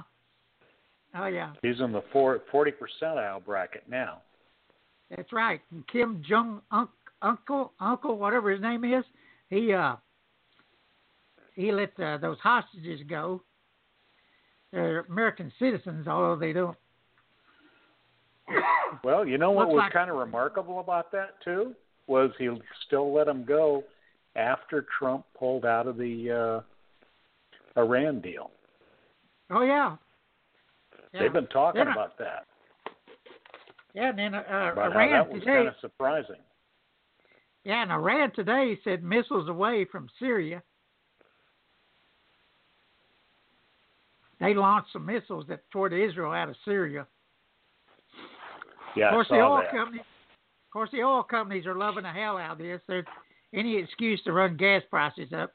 oh 1.16 1.26
yeah, 1.26 1.52
He's 1.62 1.80
in 1.80 1.92
the 1.92 2.02
four, 2.12 2.40
40 2.50 2.72
percentile 2.72 3.44
bracket 3.44 3.84
now. 3.88 4.20
that's 5.16 5.32
right. 5.32 5.60
And 5.70 5.86
Kim 5.88 6.22
Jong 6.28 6.60
Un- 6.72 6.88
Uncle 7.22 7.72
Uncle 7.80 8.18
whatever 8.18 8.50
his 8.50 8.60
name 8.60 8.84
is, 8.84 9.04
he 9.48 9.72
uh 9.72 9.96
he 11.54 11.70
let 11.72 11.98
uh, 12.00 12.18
those 12.18 12.38
hostages 12.42 13.00
go. 13.08 13.42
They're 14.72 15.00
American 15.08 15.52
citizens, 15.58 16.06
although 16.06 16.36
they 16.38 16.52
don't. 16.52 16.76
Well, 19.04 19.26
you 19.26 19.38
know 19.38 19.50
what 19.52 19.68
Looks 19.68 19.74
was 19.74 19.80
like- 19.84 19.92
kind 19.92 20.10
of 20.10 20.16
remarkable 20.16 20.80
about 20.80 21.12
that 21.12 21.34
too 21.44 21.74
was 22.08 22.30
he 22.38 22.48
still 22.86 23.12
let 23.14 23.26
them 23.26 23.44
go 23.44 23.84
after 24.36 24.86
Trump 24.98 25.24
pulled 25.38 25.64
out 25.64 25.86
of 25.86 25.96
the 25.96 26.62
uh, 27.76 27.80
Iran 27.80 28.20
deal. 28.20 28.50
Oh 29.50 29.62
yeah. 29.62 29.96
yeah. 31.12 31.20
They've 31.22 31.32
been 31.32 31.46
talking 31.48 31.82
They're 31.84 31.92
about 31.92 32.16
that. 32.18 32.46
Yeah, 33.94 34.10
and 34.10 34.18
then 34.18 34.34
uh, 34.34 34.38
About 34.72 34.92
how 34.92 35.00
Iran 35.00 35.10
that 35.10 35.30
was 35.32 35.40
today. 35.40 35.52
kind 35.54 35.68
of 35.68 35.74
surprising. 35.80 36.36
Yeah, 37.64 37.82
and 37.82 37.90
Iran 37.92 38.32
today 38.34 38.78
said 38.84 39.02
missiles 39.02 39.48
away 39.48 39.84
from 39.90 40.08
Syria. 40.18 40.62
They 44.38 44.54
launched 44.54 44.92
some 44.92 45.04
missiles 45.04 45.44
that 45.48 45.68
toward 45.70 45.92
Israel 45.92 46.32
out 46.32 46.48
of 46.48 46.56
Syria. 46.64 47.06
Yeah, 48.96 49.08
of 49.08 49.12
course, 49.12 49.26
I 49.30 49.36
the 49.36 49.42
saw 49.42 49.52
oil 49.56 49.62
that. 49.62 49.70
companies, 49.70 50.00
of 50.00 50.72
course, 50.72 50.90
the 50.92 51.02
oil 51.02 51.22
companies 51.22 51.66
are 51.66 51.74
loving 51.76 52.04
the 52.04 52.08
hell 52.10 52.38
out 52.38 52.52
of 52.52 52.58
this. 52.58 52.80
There's 52.88 53.04
any 53.54 53.76
excuse 53.76 54.22
to 54.24 54.32
run 54.32 54.56
gas 54.56 54.82
prices 54.90 55.32
up. 55.32 55.52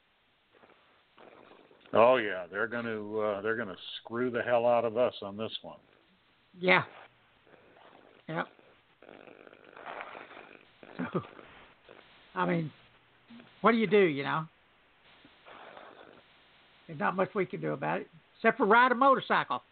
Oh 1.92 2.16
yeah, 2.16 2.44
they're 2.50 2.66
going 2.66 2.84
to 2.84 3.20
uh, 3.20 3.40
they're 3.42 3.56
going 3.56 3.68
to 3.68 3.76
screw 4.00 4.30
the 4.30 4.42
hell 4.42 4.66
out 4.66 4.84
of 4.84 4.96
us 4.96 5.14
on 5.22 5.36
this 5.36 5.52
one. 5.62 5.78
Yeah. 6.58 6.82
Yep. 8.28 8.46
So, 11.12 11.20
I 12.34 12.46
mean, 12.46 12.72
what 13.60 13.72
do 13.72 13.78
you 13.78 13.86
do? 13.86 13.98
You 13.98 14.24
know, 14.24 14.44
there's 16.86 16.98
not 16.98 17.14
much 17.16 17.30
we 17.34 17.46
can 17.46 17.60
do 17.60 17.72
about 17.72 18.00
it 18.00 18.08
except 18.36 18.58
for 18.58 18.66
ride 18.66 18.92
a 18.92 18.94
motorcycle. 18.94 19.62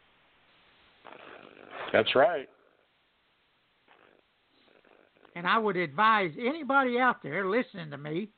That's 1.93 2.15
right. 2.15 2.49
And 5.35 5.47
I 5.47 5.59
would 5.59 5.77
advise 5.77 6.31
anybody 6.39 6.99
out 6.99 7.23
there 7.23 7.49
listening 7.49 7.91
to 7.91 7.99
me, 7.99 8.29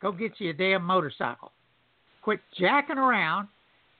go 0.00 0.12
get 0.12 0.32
you 0.38 0.50
a 0.50 0.52
damn 0.52 0.84
motorcycle. 0.84 1.52
Quit 2.22 2.40
jacking 2.58 2.98
around. 2.98 3.48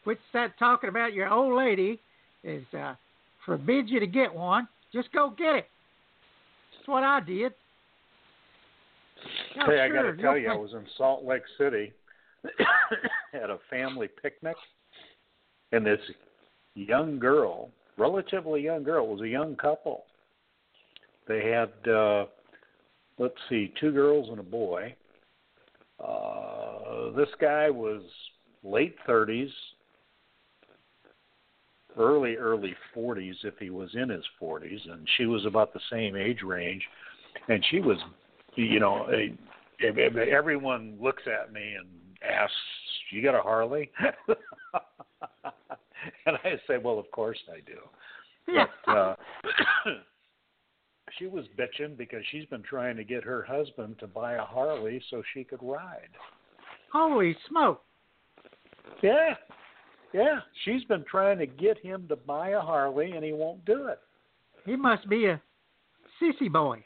Quit 0.04 0.18
that 0.32 0.58
talking 0.58 0.88
about 0.88 1.14
your 1.14 1.32
old 1.32 1.56
lady 1.56 2.00
is 2.42 2.64
uh, 2.78 2.94
forbids 3.44 3.90
you 3.90 4.00
to 4.00 4.06
get 4.06 4.32
one. 4.32 4.68
Just 4.92 5.10
go 5.12 5.30
get 5.36 5.56
it. 5.56 5.66
That's 6.72 6.88
what 6.88 7.02
I 7.02 7.20
did. 7.20 7.52
Hey, 9.66 9.80
I 9.80 9.88
got 9.88 10.02
to 10.02 10.16
tell 10.16 10.36
you'll 10.36 10.52
I 10.52 10.56
was 10.56 10.72
in 10.72 10.84
Salt 10.96 11.24
Lake 11.24 11.42
City 11.58 11.92
at 13.32 13.50
a 13.50 13.58
family 13.70 14.08
picnic, 14.22 14.56
and 15.72 15.84
this 15.84 16.00
young 16.74 17.18
girl, 17.18 17.70
relatively 17.96 18.62
young 18.62 18.82
girl, 18.84 19.06
was 19.06 19.22
a 19.22 19.28
young 19.28 19.56
couple. 19.56 20.04
They 21.26 21.48
had, 21.50 21.90
uh, 21.90 22.26
let's 23.18 23.34
see, 23.48 23.72
two 23.80 23.92
girls 23.92 24.28
and 24.30 24.38
a 24.38 24.42
boy. 24.42 24.94
Uh, 26.04 27.10
this 27.16 27.28
guy 27.40 27.70
was 27.70 28.02
late 28.62 28.96
30s, 29.08 29.50
early, 31.96 32.36
early 32.36 32.74
40s 32.96 33.44
if 33.44 33.54
he 33.58 33.70
was 33.70 33.90
in 33.94 34.08
his 34.08 34.24
40s, 34.40 34.90
and 34.90 35.08
she 35.16 35.26
was 35.26 35.46
about 35.46 35.72
the 35.72 35.80
same 35.90 36.16
age 36.16 36.42
range. 36.42 36.82
And 37.48 37.64
she 37.70 37.80
was, 37.80 37.98
you 38.54 38.80
know, 38.80 39.06
a, 39.12 39.36
if 39.80 40.16
everyone 40.16 40.96
looks 41.00 41.22
at 41.26 41.52
me 41.52 41.74
and 41.78 41.88
asks, 42.22 42.54
"You 43.10 43.22
got 43.22 43.34
a 43.34 43.42
Harley?" 43.42 43.90
and 46.26 46.36
I 46.44 46.60
say, 46.66 46.78
"Well, 46.82 46.98
of 46.98 47.10
course 47.10 47.38
I 47.50 47.60
do." 47.66 47.78
But 48.86 48.92
uh, 48.92 49.16
she 51.18 51.26
was 51.26 51.44
bitching 51.58 51.96
because 51.96 52.22
she's 52.30 52.46
been 52.46 52.62
trying 52.62 52.96
to 52.96 53.04
get 53.04 53.24
her 53.24 53.42
husband 53.42 53.98
to 54.00 54.06
buy 54.06 54.34
a 54.34 54.44
Harley 54.44 55.02
so 55.10 55.22
she 55.32 55.44
could 55.44 55.62
ride. 55.62 56.08
Holy 56.92 57.36
smoke! 57.48 57.82
Yeah, 59.02 59.34
yeah, 60.12 60.40
she's 60.64 60.84
been 60.84 61.04
trying 61.10 61.38
to 61.38 61.46
get 61.46 61.78
him 61.78 62.06
to 62.08 62.16
buy 62.16 62.50
a 62.50 62.60
Harley, 62.60 63.12
and 63.12 63.24
he 63.24 63.32
won't 63.32 63.64
do 63.64 63.88
it. 63.88 63.98
He 64.64 64.76
must 64.76 65.08
be 65.08 65.26
a 65.26 65.42
sissy 66.22 66.50
boy. 66.50 66.82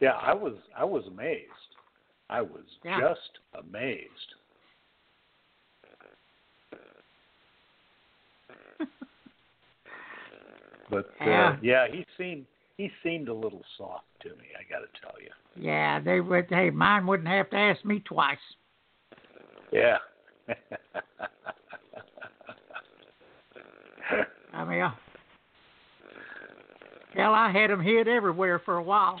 Yeah, 0.00 0.12
I 0.20 0.34
was 0.34 0.54
I 0.76 0.84
was 0.84 1.04
amazed. 1.06 1.48
I 2.30 2.40
was 2.40 2.64
Yeah. 2.84 3.00
just 3.00 3.38
amazed. 3.54 4.34
But 10.92 11.06
uh, 11.20 11.24
Yeah. 11.24 11.56
yeah, 11.62 11.86
he 11.90 12.06
seemed 12.18 12.46
he 12.76 12.90
seemed 13.02 13.28
a 13.28 13.34
little 13.34 13.64
soft 13.78 14.04
to 14.20 14.28
me. 14.30 14.46
I 14.58 14.62
got 14.70 14.80
to 14.80 14.88
tell 15.00 15.14
you. 15.20 15.30
Yeah, 15.56 15.98
they 16.00 16.20
would. 16.20 16.46
Hey, 16.48 16.70
mine 16.70 17.06
wouldn't 17.06 17.28
have 17.28 17.48
to 17.50 17.56
ask 17.56 17.84
me 17.84 18.00
twice. 18.00 18.38
Yeah. 19.72 19.98
I 24.52 24.64
mean, 24.64 24.82
uh, 24.82 24.90
hell, 27.14 27.32
I 27.32 27.50
had 27.50 27.70
them 27.70 27.80
hid 27.80 28.06
everywhere 28.06 28.58
for 28.58 28.76
a 28.76 28.82
while. 28.82 29.20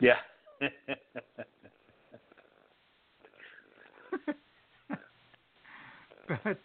yeah. 0.00 0.16
But 6.44 6.58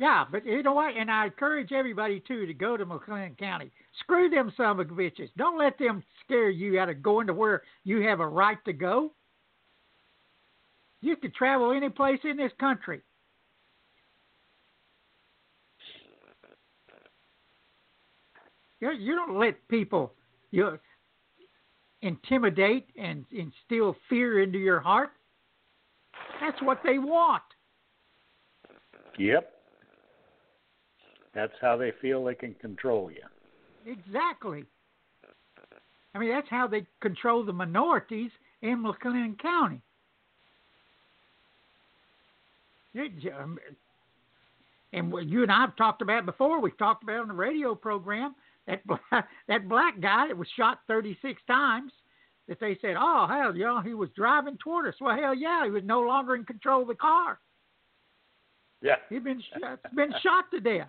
yeah, 0.00 0.24
but 0.30 0.44
you 0.44 0.62
know 0.62 0.72
what? 0.72 0.96
And 0.96 1.10
I 1.10 1.26
encourage 1.26 1.72
everybody 1.72 2.22
too 2.26 2.46
to 2.46 2.54
go 2.54 2.76
to 2.76 2.84
McLean 2.84 3.36
County. 3.38 3.70
Screw 4.00 4.28
them 4.28 4.52
some 4.56 4.80
of 4.80 4.88
bitches. 4.88 5.28
Don't 5.36 5.58
let 5.58 5.78
them 5.78 6.02
scare 6.24 6.50
you 6.50 6.78
out 6.78 6.88
of 6.88 7.02
going 7.02 7.26
to 7.26 7.34
where 7.34 7.62
you 7.84 8.00
have 8.02 8.20
a 8.20 8.26
right 8.26 8.58
to 8.64 8.72
go. 8.72 9.12
You 11.00 11.16
could 11.16 11.34
travel 11.34 11.72
any 11.72 11.88
place 11.88 12.20
in 12.24 12.36
this 12.36 12.52
country. 12.58 13.02
You 18.80 18.92
you 18.92 19.14
don't 19.14 19.38
let 19.38 19.56
people 19.68 20.12
you 20.50 20.78
intimidate 22.02 22.88
and 22.96 23.24
instill 23.30 23.96
fear 24.08 24.42
into 24.42 24.58
your 24.58 24.80
heart. 24.80 25.10
That's 26.40 26.60
what 26.62 26.80
they 26.84 26.98
want. 26.98 27.42
Yep. 29.18 29.61
That's 31.34 31.52
how 31.60 31.76
they 31.76 31.92
feel 32.00 32.24
they 32.24 32.34
can 32.34 32.54
control 32.54 33.10
you. 33.10 33.22
Exactly. 33.90 34.64
I 36.14 36.18
mean, 36.18 36.30
that's 36.30 36.48
how 36.50 36.66
they 36.66 36.86
control 37.00 37.44
the 37.44 37.52
minorities 37.52 38.30
in 38.60 38.82
McLennan 38.82 39.38
County. 39.38 39.80
Um, 42.94 43.58
and 44.92 45.10
what 45.10 45.26
you 45.26 45.42
and 45.42 45.50
I 45.50 45.62
have 45.62 45.76
talked 45.76 46.02
about 46.02 46.26
before. 46.26 46.60
We've 46.60 46.76
talked 46.76 47.02
about 47.02 47.22
on 47.22 47.28
the 47.28 47.34
radio 47.34 47.74
program 47.74 48.34
that 48.66 48.86
black, 48.86 49.28
that 49.48 49.68
black 49.68 50.00
guy 50.00 50.28
that 50.28 50.36
was 50.36 50.48
shot 50.56 50.80
36 50.86 51.40
times. 51.46 51.92
That 52.48 52.58
they 52.60 52.76
said, 52.82 52.96
"Oh 52.98 53.26
hell, 53.30 53.56
you 53.56 53.64
know, 53.64 53.80
he 53.80 53.94
was 53.94 54.10
driving 54.16 54.58
toward 54.58 54.88
us." 54.88 54.94
Well, 55.00 55.16
hell 55.16 55.34
yeah, 55.34 55.64
he 55.64 55.70
was 55.70 55.84
no 55.84 56.00
longer 56.00 56.34
in 56.34 56.44
control 56.44 56.82
of 56.82 56.88
the 56.88 56.94
car. 56.94 57.38
Yeah, 58.82 58.96
he'd 59.08 59.24
been 59.24 59.42
shot, 59.58 59.78
been 59.94 60.12
shot 60.22 60.50
to 60.50 60.60
death. 60.60 60.88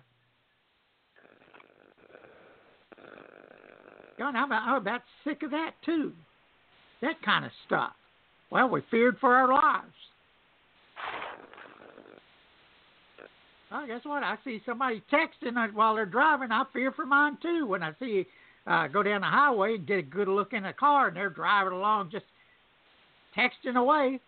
I'm, 4.26 4.52
I'm 4.52 4.76
about 4.80 5.02
sick 5.24 5.42
of 5.42 5.50
that 5.50 5.72
too. 5.84 6.12
That 7.02 7.20
kind 7.22 7.44
of 7.44 7.50
stuff. 7.66 7.92
Well, 8.50 8.68
we 8.68 8.82
feared 8.90 9.18
for 9.20 9.34
our 9.34 9.52
lives. 9.52 9.92
Well, 13.70 13.86
guess 13.86 14.04
what? 14.04 14.22
I 14.22 14.36
see 14.44 14.62
somebody 14.64 15.02
texting 15.12 15.72
while 15.74 15.96
they're 15.96 16.06
driving. 16.06 16.52
I 16.52 16.64
fear 16.72 16.92
for 16.92 17.06
mine 17.06 17.38
too. 17.42 17.66
When 17.66 17.82
I 17.82 17.92
see 17.98 18.26
uh, 18.66 18.86
go 18.88 19.02
down 19.02 19.22
the 19.22 19.26
highway 19.26 19.74
and 19.74 19.86
get 19.86 19.98
a 19.98 20.02
good 20.02 20.28
look 20.28 20.52
in 20.52 20.64
a 20.64 20.72
car 20.72 21.08
and 21.08 21.16
they're 21.16 21.30
driving 21.30 21.72
along 21.72 22.10
just 22.12 22.24
texting 23.36 23.76
away. 23.76 24.20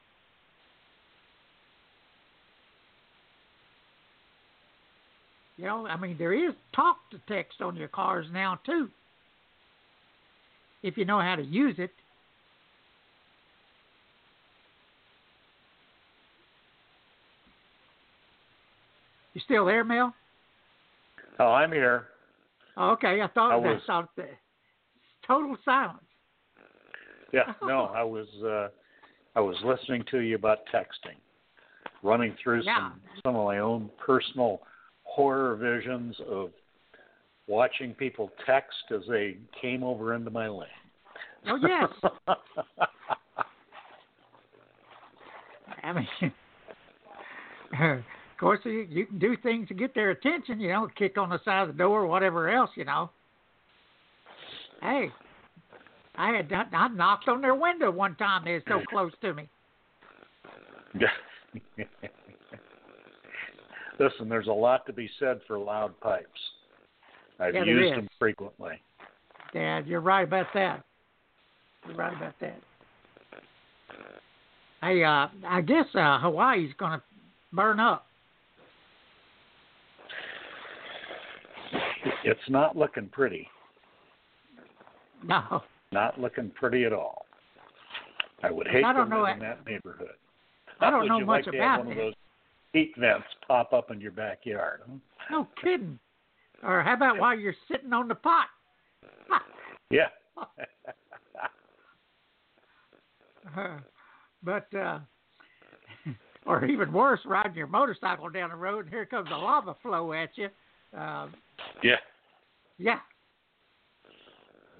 You 5.56 5.64
know, 5.64 5.86
I 5.86 5.96
mean, 5.96 6.16
there 6.18 6.34
is 6.34 6.54
talk 6.74 6.98
to 7.12 7.20
text 7.32 7.62
on 7.62 7.76
your 7.76 7.88
cars 7.88 8.26
now 8.32 8.58
too 8.66 8.90
if 10.86 10.96
you 10.96 11.04
know 11.04 11.20
how 11.20 11.34
to 11.34 11.42
use 11.42 11.74
it. 11.78 11.90
You 19.34 19.40
still 19.44 19.66
there, 19.66 19.84
Mel? 19.84 20.14
Oh, 21.38 21.48
I'm 21.48 21.72
here. 21.72 22.06
Oh, 22.76 22.90
okay, 22.90 23.20
I 23.20 23.26
thought 23.28 23.52
I 23.52 23.60
that 23.60 23.68
was, 23.74 23.82
thought 23.86 24.08
that. 24.16 24.30
total 25.26 25.56
silence. 25.64 25.98
Yeah, 27.32 27.52
no, 27.62 27.86
I 27.94 28.02
was 28.02 28.28
uh 28.44 28.68
I 29.34 29.40
was 29.40 29.56
listening 29.64 30.04
to 30.10 30.20
you 30.20 30.36
about 30.36 30.58
texting, 30.72 31.16
running 32.02 32.34
through 32.42 32.62
Yeah. 32.62 32.76
some 32.92 33.00
some 33.24 33.36
of 33.36 33.44
my 33.44 33.58
own 33.58 33.90
personal 33.98 34.60
horror 35.02 35.56
visions 35.56 36.16
of 36.30 36.50
watching 37.46 37.94
people 37.94 38.30
text 38.44 38.76
as 38.94 39.02
they 39.08 39.36
came 39.60 39.82
over 39.82 40.14
into 40.14 40.30
my 40.30 40.48
lane. 40.48 40.68
Oh 41.48 41.56
yes. 41.56 41.88
I 45.82 45.92
mean, 45.92 46.08
of 47.80 48.40
course, 48.40 48.60
you, 48.64 48.86
you 48.90 49.06
can 49.06 49.18
do 49.18 49.36
things 49.42 49.68
to 49.68 49.74
get 49.74 49.94
their 49.94 50.10
attention. 50.10 50.58
You 50.58 50.70
know, 50.70 50.88
kick 50.96 51.16
on 51.16 51.28
the 51.28 51.38
side 51.44 51.62
of 51.62 51.68
the 51.68 51.74
door, 51.74 52.02
or 52.02 52.06
whatever 52.06 52.50
else. 52.50 52.70
You 52.74 52.84
know. 52.84 53.10
Hey, 54.82 55.10
I 56.16 56.32
had 56.32 56.52
I 56.52 56.88
knocked 56.88 57.28
on 57.28 57.40
their 57.40 57.54
window 57.54 57.90
one 57.90 58.16
time. 58.16 58.44
They 58.44 58.52
were 58.52 58.62
so 58.68 58.82
close 58.90 59.12
to 59.20 59.34
me. 59.34 59.48
Listen, 63.98 64.28
there's 64.28 64.48
a 64.48 64.52
lot 64.52 64.84
to 64.86 64.92
be 64.92 65.08
said 65.18 65.40
for 65.46 65.58
loud 65.58 65.98
pipes. 66.00 66.28
I've 67.38 67.54
Yeah, 67.54 67.64
used 67.64 67.96
them 67.96 68.08
frequently. 68.18 68.80
Dad, 69.52 69.86
you're 69.86 70.00
right 70.00 70.24
about 70.24 70.46
that. 70.54 70.82
You're 71.86 71.96
right 71.96 72.16
about 72.16 72.34
that. 72.40 72.58
Hey, 74.82 75.02
uh, 75.04 75.28
I 75.46 75.60
guess 75.62 75.86
uh, 75.94 76.18
Hawaii's 76.20 76.72
going 76.78 76.92
to 76.92 77.02
burn 77.52 77.80
up. 77.80 78.06
It's 82.24 82.40
not 82.48 82.76
looking 82.76 83.08
pretty. 83.08 83.48
No, 85.24 85.62
Not 85.92 86.20
looking 86.20 86.50
pretty 86.50 86.84
at 86.84 86.92
all. 86.92 87.26
I 88.42 88.50
would 88.50 88.68
hate 88.68 88.84
I 88.84 88.92
to 88.92 88.98
don't 88.98 89.08
live 89.10 89.18
know 89.18 89.24
in 89.26 89.38
that- 89.40 89.64
that 89.64 89.70
neighborhood. 89.70 90.16
I 90.80 90.90
don't 90.90 91.00
Would 91.02 91.08
know 91.08 91.18
you 91.18 91.24
much 91.26 91.46
like 91.46 91.52
to 91.52 91.58
about 91.58 91.78
have 91.78 91.86
one 91.86 91.96
that. 91.96 92.00
of 92.02 92.06
those 92.08 92.14
heat 92.74 92.94
vents 92.98 93.26
pop 93.48 93.72
up 93.72 93.90
in 93.90 94.00
your 94.00 94.10
backyard? 94.12 94.82
huh? 94.86 94.94
no 95.30 95.48
kidding. 95.62 95.98
Or 96.62 96.82
how 96.82 96.94
about 96.94 97.18
while 97.18 97.38
you're 97.38 97.54
sitting 97.70 97.92
on 97.92 98.08
the 98.08 98.14
pot? 98.14 98.46
Yeah. 99.88 100.08
Uh, 103.56 103.78
but 104.42 104.66
uh, 104.74 104.98
or 106.46 106.64
even 106.64 106.92
worse, 106.92 107.20
riding 107.24 107.54
your 107.54 107.68
motorcycle 107.68 108.28
down 108.28 108.50
the 108.50 108.56
road 108.56 108.86
and 108.86 108.90
here 108.92 109.06
comes 109.06 109.28
a 109.32 109.36
lava 109.36 109.76
flow 109.82 110.12
at 110.12 110.30
you. 110.34 110.48
Uh, 110.96 111.28
yeah. 111.84 111.96
yeah. 112.78 112.98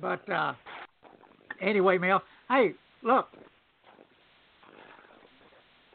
But 0.01 0.29
uh, 0.29 0.55
anyway, 1.61 1.99
Mel. 1.99 2.23
Hey, 2.49 2.73
look, 3.03 3.29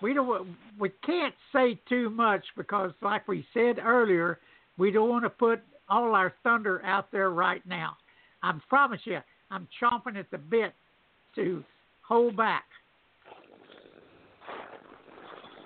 we 0.02 0.14
don't 0.14 0.56
we 0.80 0.90
can't 1.06 1.36
say 1.54 1.80
too 1.88 2.10
much 2.10 2.44
because, 2.58 2.92
like 3.02 3.28
we 3.28 3.46
said 3.54 3.78
earlier, 3.80 4.40
we 4.78 4.92
don't 4.92 5.10
want 5.10 5.24
to 5.24 5.30
put 5.30 5.62
all 5.92 6.16
our 6.16 6.34
thunder 6.42 6.82
out 6.84 7.12
there 7.12 7.30
right 7.30 7.62
now. 7.68 7.98
I 8.42 8.54
promise 8.70 9.02
you, 9.04 9.20
I'm 9.52 9.68
chomping 9.80 10.18
at 10.18 10.32
the 10.32 10.38
bit 10.38 10.74
to 11.36 11.64
hold 12.02 12.36
back. 12.36 12.64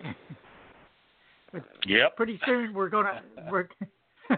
Yep. 1.88 2.18
pretty 2.18 2.38
soon 2.46 2.74
we're 2.74 2.90
gonna 2.90 3.22
we're 3.50 3.70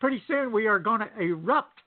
pretty 0.00 0.22
soon 0.28 0.52
we 0.52 0.66
are 0.66 0.78
gonna 0.78 1.08
erupt. 1.18 1.78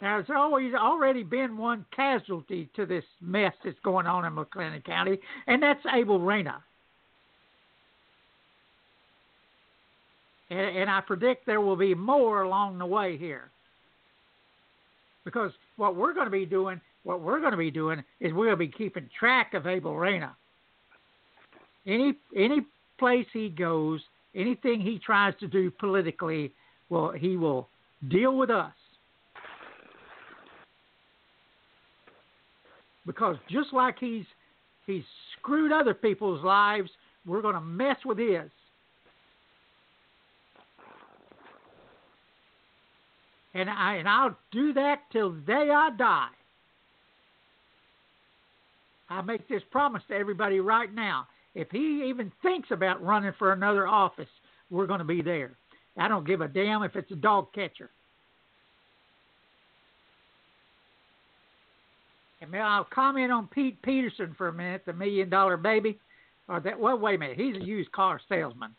Now 0.00 0.16
there's 0.16 0.30
always 0.34 0.72
already 0.72 1.24
been 1.24 1.58
one 1.58 1.84
casualty 1.94 2.70
to 2.74 2.86
this 2.86 3.04
mess 3.20 3.52
that's 3.62 3.78
going 3.84 4.06
on 4.06 4.24
in 4.24 4.32
McLennan 4.32 4.82
County, 4.82 5.18
and 5.46 5.62
that's 5.62 5.80
Abel 5.94 6.20
Reyna. 6.20 6.64
And, 10.52 10.76
and 10.76 10.90
I 10.90 11.00
predict 11.00 11.46
there 11.46 11.62
will 11.62 11.76
be 11.76 11.94
more 11.94 12.42
along 12.42 12.78
the 12.78 12.84
way 12.84 13.16
here. 13.16 13.50
Because 15.24 15.50
what 15.76 15.96
we're 15.96 16.12
going 16.12 16.26
to 16.26 16.30
be 16.30 16.44
doing, 16.44 16.78
what 17.04 17.22
we're 17.22 17.40
going 17.40 17.52
to 17.52 17.56
be 17.56 17.70
doing 17.70 18.04
is 18.20 18.34
we'll 18.34 18.56
be 18.56 18.68
keeping 18.68 19.08
track 19.18 19.54
of 19.54 19.66
Abel 19.66 19.96
Reyna. 19.96 20.36
Any 21.86 22.14
any 22.36 22.66
place 22.98 23.26
he 23.32 23.48
goes, 23.48 24.00
anything 24.34 24.80
he 24.80 24.98
tries 24.98 25.32
to 25.40 25.48
do 25.48 25.70
politically, 25.70 26.52
well, 26.90 27.12
he 27.12 27.36
will 27.36 27.68
deal 28.10 28.36
with 28.36 28.50
us. 28.50 28.74
Because 33.06 33.36
just 33.50 33.72
like 33.72 33.96
he's 33.98 34.26
he's 34.86 35.04
screwed 35.38 35.72
other 35.72 35.94
people's 35.94 36.44
lives, 36.44 36.90
we're 37.24 37.42
going 37.42 37.54
to 37.54 37.60
mess 37.60 37.96
with 38.04 38.18
his. 38.18 38.50
And 43.54 43.68
I 43.68 43.96
and 43.96 44.08
I'll 44.08 44.36
do 44.50 44.72
that 44.74 45.00
till 45.12 45.32
the 45.32 45.40
day 45.40 45.70
I 45.70 45.90
die. 45.96 46.28
I 49.10 49.20
make 49.20 49.46
this 49.46 49.62
promise 49.70 50.02
to 50.08 50.14
everybody 50.14 50.60
right 50.60 50.92
now. 50.92 51.26
If 51.54 51.70
he 51.70 52.04
even 52.08 52.32
thinks 52.40 52.70
about 52.70 53.04
running 53.04 53.34
for 53.38 53.52
another 53.52 53.86
office, 53.86 54.28
we're 54.70 54.86
going 54.86 55.00
to 55.00 55.04
be 55.04 55.20
there. 55.20 55.52
I 55.98 56.08
don't 56.08 56.26
give 56.26 56.40
a 56.40 56.48
damn 56.48 56.82
if 56.82 56.96
it's 56.96 57.12
a 57.12 57.16
dog 57.16 57.52
catcher. 57.52 57.90
And 62.40 62.56
I'll 62.56 62.84
comment 62.84 63.30
on 63.30 63.48
Pete 63.48 63.80
Peterson 63.82 64.34
for 64.36 64.48
a 64.48 64.52
minute, 64.52 64.82
the 64.86 64.92
million 64.92 65.28
dollar 65.28 65.56
baby. 65.56 65.98
Or 66.48 66.58
that 66.60 66.78
well, 66.78 66.98
wait 66.98 67.16
a 67.16 67.18
minute, 67.18 67.38
he's 67.38 67.56
a 67.56 67.64
used 67.64 67.92
car 67.92 68.20
salesman. 68.28 68.74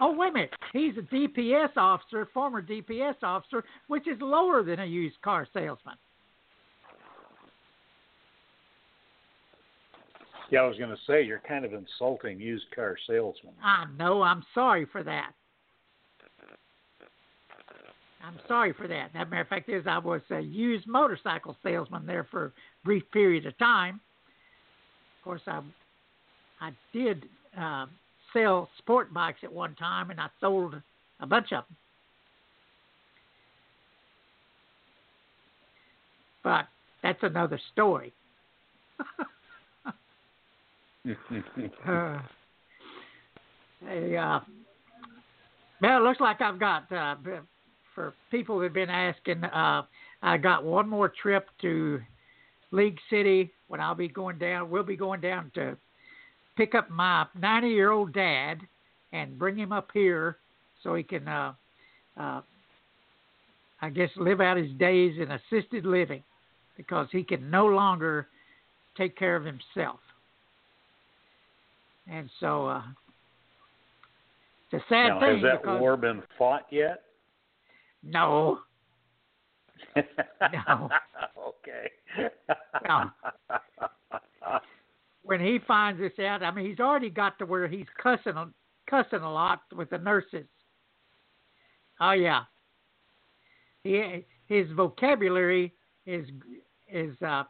Oh, 0.00 0.12
wait 0.16 0.30
a 0.30 0.32
minute. 0.32 0.54
He's 0.72 0.96
a 0.96 1.14
DPS 1.14 1.76
officer, 1.76 2.28
former 2.32 2.62
DPS 2.62 3.16
officer, 3.22 3.64
which 3.88 4.06
is 4.06 4.16
lower 4.20 4.62
than 4.62 4.80
a 4.80 4.84
used 4.84 5.20
car 5.22 5.46
salesman. 5.52 5.96
Yeah, 10.50 10.60
I 10.60 10.66
was 10.66 10.78
going 10.78 10.90
to 10.90 10.96
say 11.06 11.22
you're 11.22 11.42
kind 11.46 11.64
of 11.64 11.72
insulting 11.74 12.40
used 12.40 12.64
car 12.74 12.96
salesmen. 13.06 13.52
I 13.62 13.84
know. 13.98 14.22
I'm 14.22 14.42
sorry 14.54 14.86
for 14.90 15.02
that. 15.02 15.32
I'm 18.24 18.38
sorry 18.46 18.72
for 18.72 18.88
that. 18.88 19.10
That 19.14 19.30
matter 19.30 19.42
of 19.42 19.48
fact 19.48 19.68
is 19.68 19.86
I 19.86 19.98
was 19.98 20.20
a 20.30 20.40
used 20.40 20.86
motorcycle 20.86 21.56
salesman 21.62 22.06
there 22.06 22.26
for 22.30 22.46
a 22.46 22.52
brief 22.84 23.04
period 23.12 23.46
of 23.46 23.56
time. 23.58 24.00
Of 25.18 25.24
course, 25.24 25.42
I 25.46 25.60
I 26.60 26.70
did 26.92 27.26
uh, 27.58 27.86
sell 28.32 28.68
sport 28.78 29.12
bikes 29.12 29.40
at 29.42 29.52
one 29.52 29.74
time, 29.74 30.10
and 30.10 30.20
I 30.20 30.28
sold 30.40 30.74
a 31.20 31.26
bunch 31.26 31.52
of 31.52 31.64
them. 31.64 31.76
But 36.44 36.66
that's 37.02 37.22
another 37.22 37.60
story. 37.72 38.12
uh, 41.86 42.18
hey, 43.86 44.16
uh, 44.16 44.40
well, 45.80 45.98
it 45.98 46.02
looks 46.02 46.20
like 46.20 46.40
I've 46.40 46.58
got 46.58 46.90
uh, 46.92 47.16
for 47.94 48.14
people 48.30 48.60
who've 48.60 48.72
been 48.72 48.90
asking. 48.90 49.44
Uh, 49.44 49.82
I 50.22 50.36
got 50.36 50.64
one 50.64 50.88
more 50.88 51.12
trip 51.22 51.48
to 51.62 52.00
League 52.70 52.98
City 53.10 53.52
when 53.68 53.80
I'll 53.80 53.94
be 53.94 54.08
going 54.08 54.38
down. 54.38 54.70
We'll 54.70 54.82
be 54.82 54.96
going 54.96 55.20
down 55.20 55.50
to 55.54 55.76
pick 56.58 56.74
up 56.74 56.90
my 56.90 57.24
90 57.38 57.68
year 57.68 57.92
old 57.92 58.12
dad 58.12 58.56
and 59.12 59.38
bring 59.38 59.56
him 59.56 59.72
up 59.72 59.88
here 59.94 60.36
so 60.82 60.96
he 60.96 61.04
can, 61.04 61.26
uh, 61.26 61.52
uh, 62.20 62.42
I 63.80 63.90
guess, 63.90 64.10
live 64.16 64.40
out 64.40 64.56
his 64.56 64.72
days 64.72 65.14
in 65.18 65.30
assisted 65.30 65.86
living 65.86 66.22
because 66.76 67.06
he 67.12 67.22
can 67.22 67.48
no 67.48 67.66
longer 67.66 68.26
take 68.96 69.16
care 69.16 69.36
of 69.36 69.44
himself. 69.44 70.00
And 72.10 72.28
so 72.40 72.66
uh, 72.66 72.82
it's 74.72 74.82
a 74.82 74.86
sad 74.88 75.08
now, 75.08 75.20
thing. 75.20 75.34
Has 75.34 75.42
that 75.42 75.62
because, 75.62 75.80
war 75.80 75.96
been 75.96 76.22
fought 76.36 76.66
yet? 76.72 77.02
No. 78.02 78.58
no. 79.96 80.90
okay. 81.38 82.30
no. 82.86 83.10
When 85.28 85.40
he 85.40 85.58
finds 85.68 86.00
this 86.00 86.18
out, 86.24 86.42
I 86.42 86.50
mean, 86.50 86.64
he's 86.64 86.80
already 86.80 87.10
got 87.10 87.38
to 87.38 87.44
where 87.44 87.68
he's 87.68 87.84
cussing, 88.02 88.32
cussing 88.88 89.18
a 89.18 89.30
lot 89.30 89.60
with 89.76 89.90
the 89.90 89.98
nurses. 89.98 90.46
Oh 92.00 92.12
yeah. 92.12 92.44
He 93.84 94.24
his 94.46 94.70
vocabulary 94.74 95.74
is 96.06 96.26
is 96.90 97.14
uh, 97.20 97.44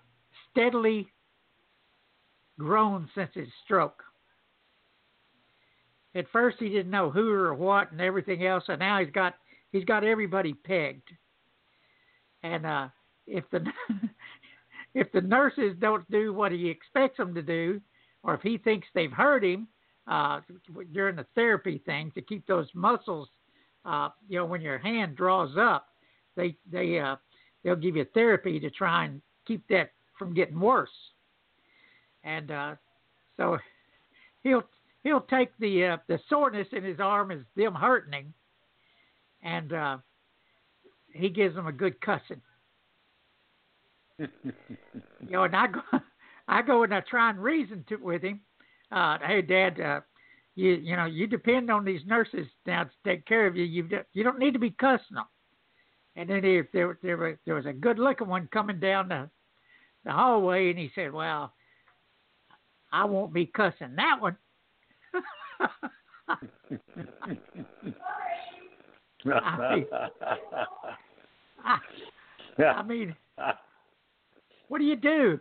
steadily 0.50 1.06
grown 2.58 3.08
since 3.14 3.30
his 3.34 3.46
stroke. 3.64 4.02
At 6.16 6.24
first, 6.32 6.56
he 6.58 6.70
didn't 6.70 6.90
know 6.90 7.12
who 7.12 7.30
or 7.30 7.54
what 7.54 7.92
and 7.92 8.00
everything 8.00 8.44
else, 8.44 8.64
and 8.66 8.80
now 8.80 8.98
he's 8.98 9.12
got 9.12 9.36
he's 9.70 9.84
got 9.84 10.02
everybody 10.02 10.52
pegged. 10.52 11.10
And 12.42 12.66
uh, 12.66 12.88
if 13.28 13.44
the 13.52 13.60
if 14.94 15.10
the 15.12 15.20
nurses 15.20 15.76
don't 15.78 16.08
do 16.10 16.32
what 16.32 16.52
he 16.52 16.68
expects 16.68 17.18
them 17.18 17.34
to 17.34 17.42
do, 17.42 17.80
or 18.22 18.34
if 18.34 18.40
he 18.42 18.58
thinks 18.58 18.86
they've 18.94 19.12
hurt 19.12 19.44
him 19.44 19.68
uh, 20.06 20.40
during 20.92 21.16
the 21.16 21.26
therapy 21.34 21.80
thing 21.84 22.10
to 22.14 22.22
keep 22.22 22.46
those 22.46 22.68
muscles, 22.74 23.28
uh, 23.84 24.08
you 24.28 24.38
know, 24.38 24.44
when 24.44 24.60
your 24.60 24.78
hand 24.78 25.16
draws 25.16 25.56
up, 25.58 25.88
they 26.36 26.56
they 26.70 26.98
uh, 26.98 27.16
they'll 27.62 27.76
give 27.76 27.96
you 27.96 28.06
therapy 28.14 28.58
to 28.60 28.70
try 28.70 29.04
and 29.04 29.20
keep 29.46 29.66
that 29.68 29.92
from 30.18 30.34
getting 30.34 30.58
worse. 30.58 30.90
And 32.24 32.50
uh, 32.50 32.74
so 33.36 33.58
he'll 34.42 34.64
he'll 35.04 35.22
take 35.22 35.50
the 35.58 35.84
uh, 35.84 35.96
the 36.08 36.18
soreness 36.28 36.68
in 36.72 36.84
his 36.84 37.00
arm 37.00 37.30
as 37.30 37.40
them 37.56 37.74
hurting 37.74 38.12
him, 38.12 38.34
and 39.42 39.72
uh, 39.72 39.98
he 41.12 41.28
gives 41.28 41.54
them 41.54 41.66
a 41.66 41.72
good 41.72 42.00
cussing. 42.00 42.40
You 44.18 44.28
know, 45.30 45.44
and 45.44 45.56
I 45.56 45.66
go, 45.66 45.80
I 46.48 46.62
go 46.62 46.82
and 46.82 46.94
I 46.94 47.00
try 47.00 47.30
and 47.30 47.38
reason 47.38 47.84
to, 47.88 47.96
with 47.96 48.22
him. 48.22 48.40
Uh, 48.90 49.18
hey, 49.24 49.42
Dad, 49.42 49.80
uh, 49.80 50.00
you 50.54 50.72
you 50.72 50.96
know 50.96 51.04
you 51.04 51.26
depend 51.26 51.70
on 51.70 51.84
these 51.84 52.00
nurses 52.06 52.46
now 52.66 52.84
to 52.84 52.90
take 53.04 53.26
care 53.26 53.46
of 53.46 53.56
you. 53.56 53.64
You 53.64 53.88
you 54.12 54.24
don't 54.24 54.38
need 54.38 54.54
to 54.54 54.58
be 54.58 54.70
cussing 54.70 55.14
them. 55.14 55.26
And 56.16 56.28
then 56.28 56.42
he, 56.42 56.62
there 56.72 56.98
there 57.02 57.16
was, 57.16 57.36
there 57.46 57.54
was 57.54 57.66
a 57.66 57.72
good 57.72 57.98
looking 57.98 58.28
one 58.28 58.48
coming 58.52 58.80
down 58.80 59.08
the 59.08 59.30
the 60.04 60.12
hallway, 60.12 60.70
and 60.70 60.78
he 60.78 60.90
said, 60.94 61.12
"Well, 61.12 61.52
I 62.92 63.04
won't 63.04 63.32
be 63.32 63.46
cussing 63.46 63.94
that 63.96 64.20
one." 64.20 64.36
I 69.24 69.56
mean, 69.74 69.86
I, 71.64 71.78
I 72.62 72.82
mean, 72.82 73.14
what 74.68 74.78
do 74.78 74.84
you 74.84 74.96
do? 74.96 75.40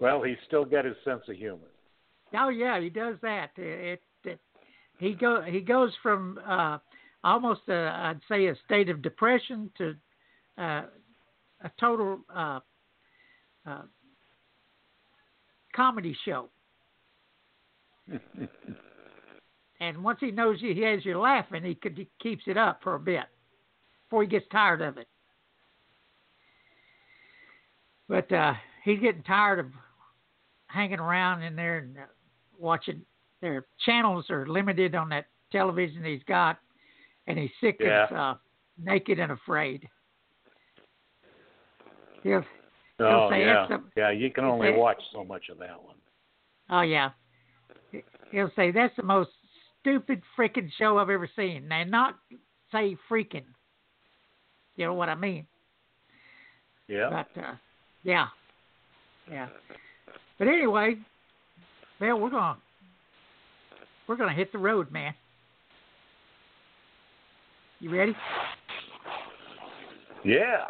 Well, 0.00 0.22
he's 0.22 0.36
still 0.46 0.64
got 0.64 0.84
his 0.84 0.96
sense 1.04 1.22
of 1.28 1.36
humor. 1.36 1.68
Oh 2.34 2.48
yeah, 2.48 2.80
he 2.80 2.90
does 2.90 3.16
that. 3.22 3.50
It, 3.56 4.00
it, 4.24 4.28
it 4.28 4.40
he 4.98 5.14
go 5.14 5.42
he 5.42 5.60
goes 5.60 5.92
from 6.02 6.38
uh, 6.46 6.78
almost 7.24 7.62
I'd 7.68 8.20
say 8.28 8.46
a 8.46 8.54
state 8.64 8.88
of 8.88 9.02
depression 9.02 9.70
to 9.78 9.94
uh, 10.58 10.82
a 11.62 11.70
total 11.78 12.20
uh, 12.34 12.60
uh, 13.66 13.82
comedy 15.74 16.16
show. 16.24 16.48
and 19.80 20.02
once 20.02 20.18
he 20.20 20.30
knows 20.30 20.58
you, 20.60 20.74
he 20.74 20.82
has 20.82 21.04
you 21.04 21.18
laughing, 21.18 21.64
he, 21.64 21.74
could, 21.74 21.96
he 21.96 22.08
keeps 22.22 22.44
it 22.46 22.56
up 22.56 22.80
for 22.82 22.94
a 22.94 23.00
bit 23.00 23.24
before 24.04 24.22
he 24.22 24.28
gets 24.28 24.46
tired 24.50 24.80
of 24.80 24.96
it. 24.96 25.08
But 28.08 28.30
uh, 28.32 28.54
he's 28.84 29.00
getting 29.00 29.22
tired 29.22 29.58
of 29.58 29.66
hanging 30.68 31.00
around 31.00 31.42
in 31.42 31.56
there 31.56 31.78
and 31.78 31.96
uh, 31.98 32.00
watching. 32.58 33.02
Their 33.42 33.66
channels 33.84 34.26
are 34.30 34.46
limited 34.46 34.94
on 34.94 35.08
that 35.10 35.26
television 35.52 36.04
he's 36.04 36.22
got, 36.26 36.58
and 37.26 37.38
he's 37.38 37.50
sick 37.60 37.76
Yeah. 37.80 38.04
as 38.04 38.12
uh, 38.12 38.34
naked 38.82 39.18
and 39.18 39.32
afraid. 39.32 39.86
He'll, 42.22 42.42
he'll 42.98 43.06
Oh 43.06 43.28
say 43.30 43.40
yeah, 43.40 43.68
yeah. 43.96 44.10
You 44.10 44.30
can 44.30 44.44
only 44.44 44.68
it's- 44.68 44.80
watch 44.80 45.00
so 45.12 45.22
much 45.24 45.48
of 45.50 45.58
that 45.58 45.82
one. 45.82 45.96
Oh 46.70 46.80
yeah. 46.80 47.10
He'll 48.32 48.50
say 48.56 48.72
that's 48.72 48.96
the 48.96 49.02
most 49.04 49.30
stupid 49.80 50.20
freaking 50.36 50.68
show 50.78 50.98
I've 50.98 51.10
ever 51.10 51.28
seen. 51.36 51.70
And 51.70 51.90
not 51.90 52.16
say 52.72 52.96
freaking. 53.08 53.44
You 54.76 54.86
know 54.86 54.94
what 54.94 55.08
I 55.08 55.14
mean? 55.14 55.46
Yeah. 56.88 57.08
But 57.34 57.40
uh, 57.40 57.54
yeah, 58.06 58.26
yeah. 59.30 59.48
But 60.38 60.46
anyway, 60.48 60.96
well, 62.00 62.20
we're 62.20 62.30
gonna 62.30 62.56
we're 64.06 64.16
gonna 64.16 64.32
hit 64.32 64.52
the 64.52 64.58
road, 64.58 64.90
man. 64.92 65.12
You 67.80 67.90
ready? 67.90 68.14
Yeah. 70.24 70.64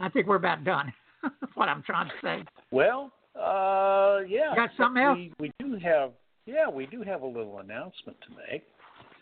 I 0.00 0.08
think 0.08 0.26
we're 0.26 0.36
about 0.36 0.64
done. 0.64 0.92
What 1.54 1.68
I'm 1.68 1.82
trying 1.84 2.08
to 2.08 2.14
say. 2.22 2.44
Well, 2.72 3.12
uh, 3.36 4.20
yeah. 4.28 4.54
Got 4.56 4.70
something 4.76 5.02
else? 5.02 5.18
We, 5.18 5.32
we 5.38 5.52
do 5.60 5.78
have, 5.78 6.10
yeah, 6.46 6.68
we 6.68 6.86
do 6.86 7.02
have 7.02 7.22
a 7.22 7.26
little 7.26 7.58
announcement 7.60 8.16
to 8.22 8.34
make. 8.50 8.64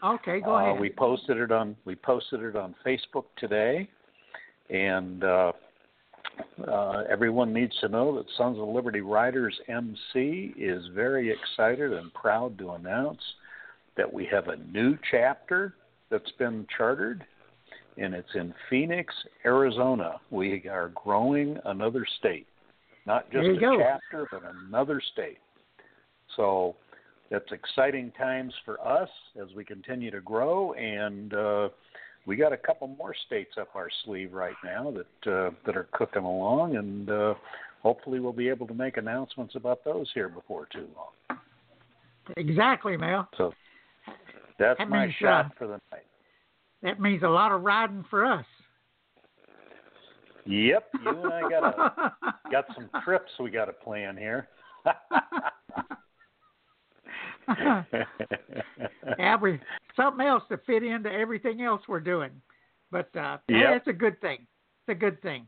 Okay, 0.02 0.40
go 0.40 0.54
Uh, 0.56 0.70
ahead. 0.70 0.80
we 0.80 0.88
posted 0.90 1.36
it 1.36 1.52
on 1.52 1.76
we 1.84 1.94
posted 1.96 2.40
it 2.42 2.56
on 2.56 2.74
Facebook 2.86 3.24
today, 3.36 3.88
and 4.70 5.22
uh, 5.24 5.52
uh, 6.68 7.04
everyone 7.08 7.52
needs 7.52 7.76
to 7.80 7.88
know 7.88 8.16
that 8.16 8.26
Sons 8.36 8.58
of 8.58 8.68
Liberty 8.68 9.00
Riders 9.00 9.58
MC 9.68 10.54
is 10.58 10.84
very 10.94 11.30
excited 11.30 11.92
and 11.92 12.12
proud 12.14 12.58
to 12.58 12.72
announce 12.72 13.20
that 13.96 14.10
we 14.12 14.26
have 14.26 14.48
a 14.48 14.56
new 14.56 14.96
chapter 15.10 15.74
that's 16.10 16.30
been 16.38 16.66
chartered, 16.76 17.24
and 17.96 18.14
it's 18.14 18.34
in 18.34 18.54
Phoenix, 18.68 19.14
Arizona. 19.44 20.20
We 20.30 20.68
are 20.68 20.92
growing 20.94 21.58
another 21.64 22.06
state, 22.18 22.46
not 23.06 23.30
just 23.30 23.46
a 23.46 23.60
go. 23.60 23.78
chapter, 23.78 24.26
but 24.30 24.42
another 24.66 25.00
state. 25.12 25.38
So 26.36 26.76
that's 27.30 27.50
exciting 27.52 28.12
times 28.18 28.52
for 28.64 28.80
us 28.86 29.08
as 29.40 29.48
we 29.54 29.64
continue 29.64 30.10
to 30.10 30.20
grow, 30.20 30.72
and 30.74 31.32
uh, 31.32 31.68
we 32.26 32.36
got 32.36 32.52
a 32.52 32.56
couple 32.56 32.88
more 32.88 33.14
states 33.26 33.52
up 33.60 33.68
our 33.74 33.88
sleeve 34.04 34.32
right 34.32 34.54
now 34.64 34.92
that 34.92 35.32
uh, 35.32 35.50
that 35.66 35.76
are 35.76 35.88
cooking 35.92 36.22
along, 36.22 36.76
and 36.76 37.10
uh, 37.10 37.34
hopefully 37.82 38.20
we'll 38.20 38.32
be 38.32 38.48
able 38.48 38.66
to 38.66 38.74
make 38.74 38.96
announcements 38.96 39.54
about 39.54 39.84
those 39.84 40.10
here 40.14 40.28
before 40.28 40.66
too 40.72 40.86
long. 40.96 41.38
Exactly, 42.36 42.96
Mel. 42.96 43.28
So 43.36 43.52
that's 44.58 44.78
That 44.78 44.88
my 44.88 45.06
means, 45.06 45.14
shot 45.20 45.46
uh, 45.46 45.48
for 45.58 45.66
the 45.66 45.80
night. 45.92 46.06
That 46.82 47.00
means 47.00 47.22
a 47.22 47.28
lot 47.28 47.52
of 47.52 47.62
riding 47.62 48.04
for 48.08 48.24
us. 48.24 48.44
Yep, 50.46 50.88
you 51.04 51.10
and 51.10 51.32
I 51.32 51.40
got 51.50 51.64
a, 51.64 52.14
got 52.50 52.64
some 52.74 52.88
trips 53.04 53.30
we 53.38 53.50
got 53.50 53.66
to 53.66 53.72
plan 53.72 54.16
here. 54.16 54.48
yeah, 59.18 59.36
we 59.36 59.60
something 59.96 60.26
else 60.26 60.42
to 60.50 60.58
fit 60.66 60.82
into 60.82 61.10
everything 61.10 61.62
else 61.62 61.82
we're 61.88 62.00
doing. 62.00 62.30
But 62.90 63.14
uh, 63.16 63.38
Yep. 63.48 63.76
it's 63.76 63.86
a 63.88 63.92
good 63.92 64.20
thing. 64.20 64.46
It's 64.86 64.96
a 64.96 64.98
good 64.98 65.20
thing. 65.22 65.46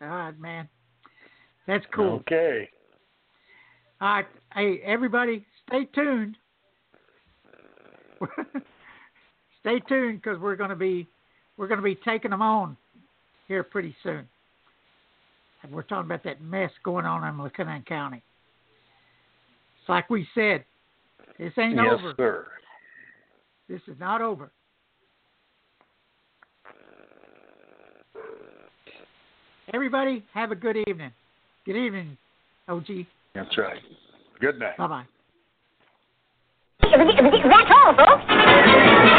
All 0.00 0.08
right, 0.08 0.38
man. 0.38 0.68
That's 1.66 1.84
cool. 1.94 2.22
Okay. 2.26 2.68
All 4.00 4.14
right, 4.14 4.26
hey 4.54 4.80
everybody, 4.84 5.46
stay 5.68 5.84
tuned. 5.94 6.36
stay 9.60 9.80
tuned 9.88 10.20
because 10.20 10.40
we're 10.40 10.56
going 10.56 10.70
to 10.70 10.76
be 10.76 11.06
we're 11.56 11.68
going 11.68 11.78
to 11.78 11.84
be 11.84 11.94
taking 11.94 12.32
them 12.32 12.42
on 12.42 12.76
here 13.46 13.62
pretty 13.62 13.94
soon. 14.02 14.26
And 15.62 15.70
we're 15.70 15.82
talking 15.82 16.06
about 16.06 16.24
that 16.24 16.42
mess 16.42 16.72
going 16.84 17.04
on 17.04 17.22
in 17.26 17.34
McLennan 17.34 17.86
County. 17.86 18.22
It's 19.82 19.88
like 19.88 20.08
we 20.08 20.28
said, 20.32 20.64
this 21.40 21.52
ain't 21.58 21.74
yes, 21.74 21.86
over. 21.90 22.14
sir. 22.16 22.46
This 23.68 23.80
is 23.88 23.98
not 23.98 24.22
over. 24.22 24.52
Everybody, 29.74 30.24
have 30.34 30.52
a 30.52 30.54
good 30.54 30.76
evening. 30.86 31.10
Good 31.66 31.76
evening, 31.76 32.16
OG. 32.68 32.86
That's 33.34 33.58
right. 33.58 33.82
Good 34.40 34.60
night. 34.60 34.76
Bye 34.76 34.86
bye. 34.86 35.04
That's 36.82 37.70
all, 37.74 37.96
folks. 37.96 39.18